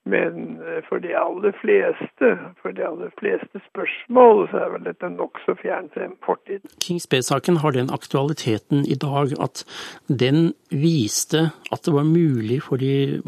Men 0.07 0.61
eh, 0.63 0.83
for 0.89 1.03
de 1.03 1.11
aller 1.19 1.55
fleste, 1.61 2.29
for 2.63 2.71
de 2.71 2.85
aller 2.87 3.11
fleste 3.19 3.59
spørsmål, 3.71 4.45
så 4.51 4.61
er 4.63 4.69
vel 4.77 4.85
dette 4.87 5.09
nokså 5.11 5.57
fjern 5.59 5.91
en 5.99 6.15
fortid. 6.27 6.63
Kings 6.85 7.09
Bay-saken 7.11 7.59
har 7.63 7.75
den 7.75 7.91
aktualiteten 7.91 8.87
i 8.87 8.95
dag 8.95 9.35
at 9.43 9.65
den 10.07 10.53
viste 10.71 11.49
at 11.75 11.83
det 11.83 11.95
var 11.95 12.07
mulig 12.07 12.61
for 12.63 12.79
de, 12.79 13.19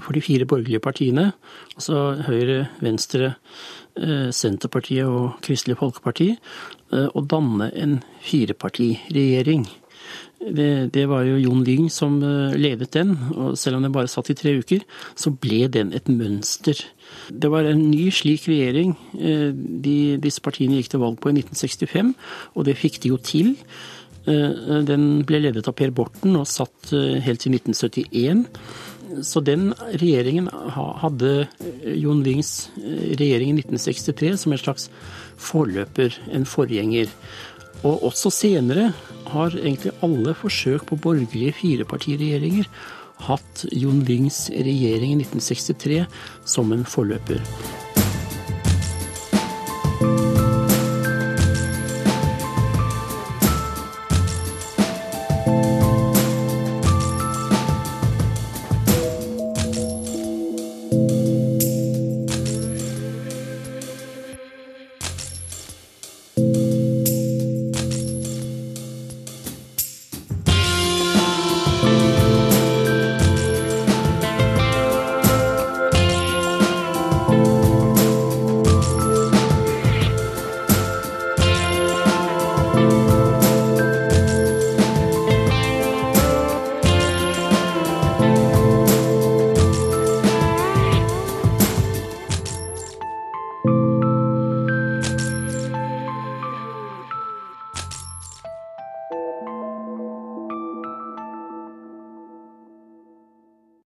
for 0.00 0.16
de 0.16 0.24
fire 0.24 0.48
borgerlige 0.48 0.80
partiene, 0.80 1.32
altså 1.76 2.16
Høyre, 2.24 2.64
Venstre, 2.80 3.34
Senterpartiet 4.34 5.08
og 5.08 5.40
Kristelig 5.44 5.78
Folkeparti, 5.80 6.32
eh, 6.92 7.08
å 7.14 7.24
danne 7.26 7.70
en 7.74 7.98
firepartiregjering. 8.24 9.68
Det, 10.40 10.88
det, 10.94 11.02
var 11.04 11.26
jo 11.28 11.36
Jon 11.36 11.60
Lyng 11.66 11.90
som 11.92 12.14
eh, 12.24 12.54
ledet 12.56 12.94
den, 12.96 13.12
og 13.36 13.58
selv 13.60 13.76
om 13.76 13.84
den 13.84 13.92
bare 13.92 14.08
satt 14.08 14.30
i 14.32 14.36
tre 14.38 14.54
uker, 14.56 14.86
så 15.12 15.34
ble 15.36 15.66
den 15.68 15.92
et 15.92 16.08
mønster. 16.08 16.80
Det 17.28 17.50
var 17.52 17.68
en 17.68 17.82
ny 17.90 18.06
slik 18.14 18.46
regjering 18.48 18.94
eh, 19.20 19.50
de, 19.52 20.16
disse 20.22 20.40
partiene 20.40 20.80
gikk 20.80 20.94
til 20.94 21.02
valg 21.04 21.20
på 21.20 21.28
i 21.28 21.36
1965, 21.36 22.14
og 22.56 22.68
det 22.70 22.78
fikk 22.80 23.02
de 23.04 23.12
jo 23.12 23.20
til. 23.20 23.52
Eh, 24.24 24.80
den 24.88 25.26
ble 25.28 25.42
ledet 25.44 25.68
av 25.68 25.76
Per 25.76 25.92
Borten 25.92 26.40
og 26.40 26.48
satt 26.48 26.88
helt 26.96 27.44
til 27.44 27.60
1971. 27.60 28.46
Så 29.26 29.42
den 29.44 29.70
regjeringen 29.90 30.48
hadde 31.00 31.30
eh, 31.42 31.94
Jon 31.98 32.22
Lyngs 32.24 32.70
eh, 32.78 33.16
regjering 33.18 33.52
i 33.52 33.58
1963 33.60 34.32
som 34.44 34.54
en 34.54 34.62
slags 34.62 34.88
forløper, 35.40 36.14
en 36.32 36.46
forgjenger. 36.48 37.10
Og 37.82 38.04
også 38.10 38.32
senere 38.34 38.90
har 39.32 39.56
egentlig 39.56 39.94
alle 40.04 40.34
forsøk 40.36 40.86
på 40.90 41.00
borgerlige 41.00 41.56
firepartiregjeringer 41.60 42.68
hatt 43.26 43.66
Jon 43.76 44.02
Lyngs 44.08 44.46
regjering 44.52 45.16
i 45.16 45.22
1963 45.22 46.04
som 46.48 46.72
en 46.76 46.86
forløper. 46.88 47.40
Musikk 50.00 50.29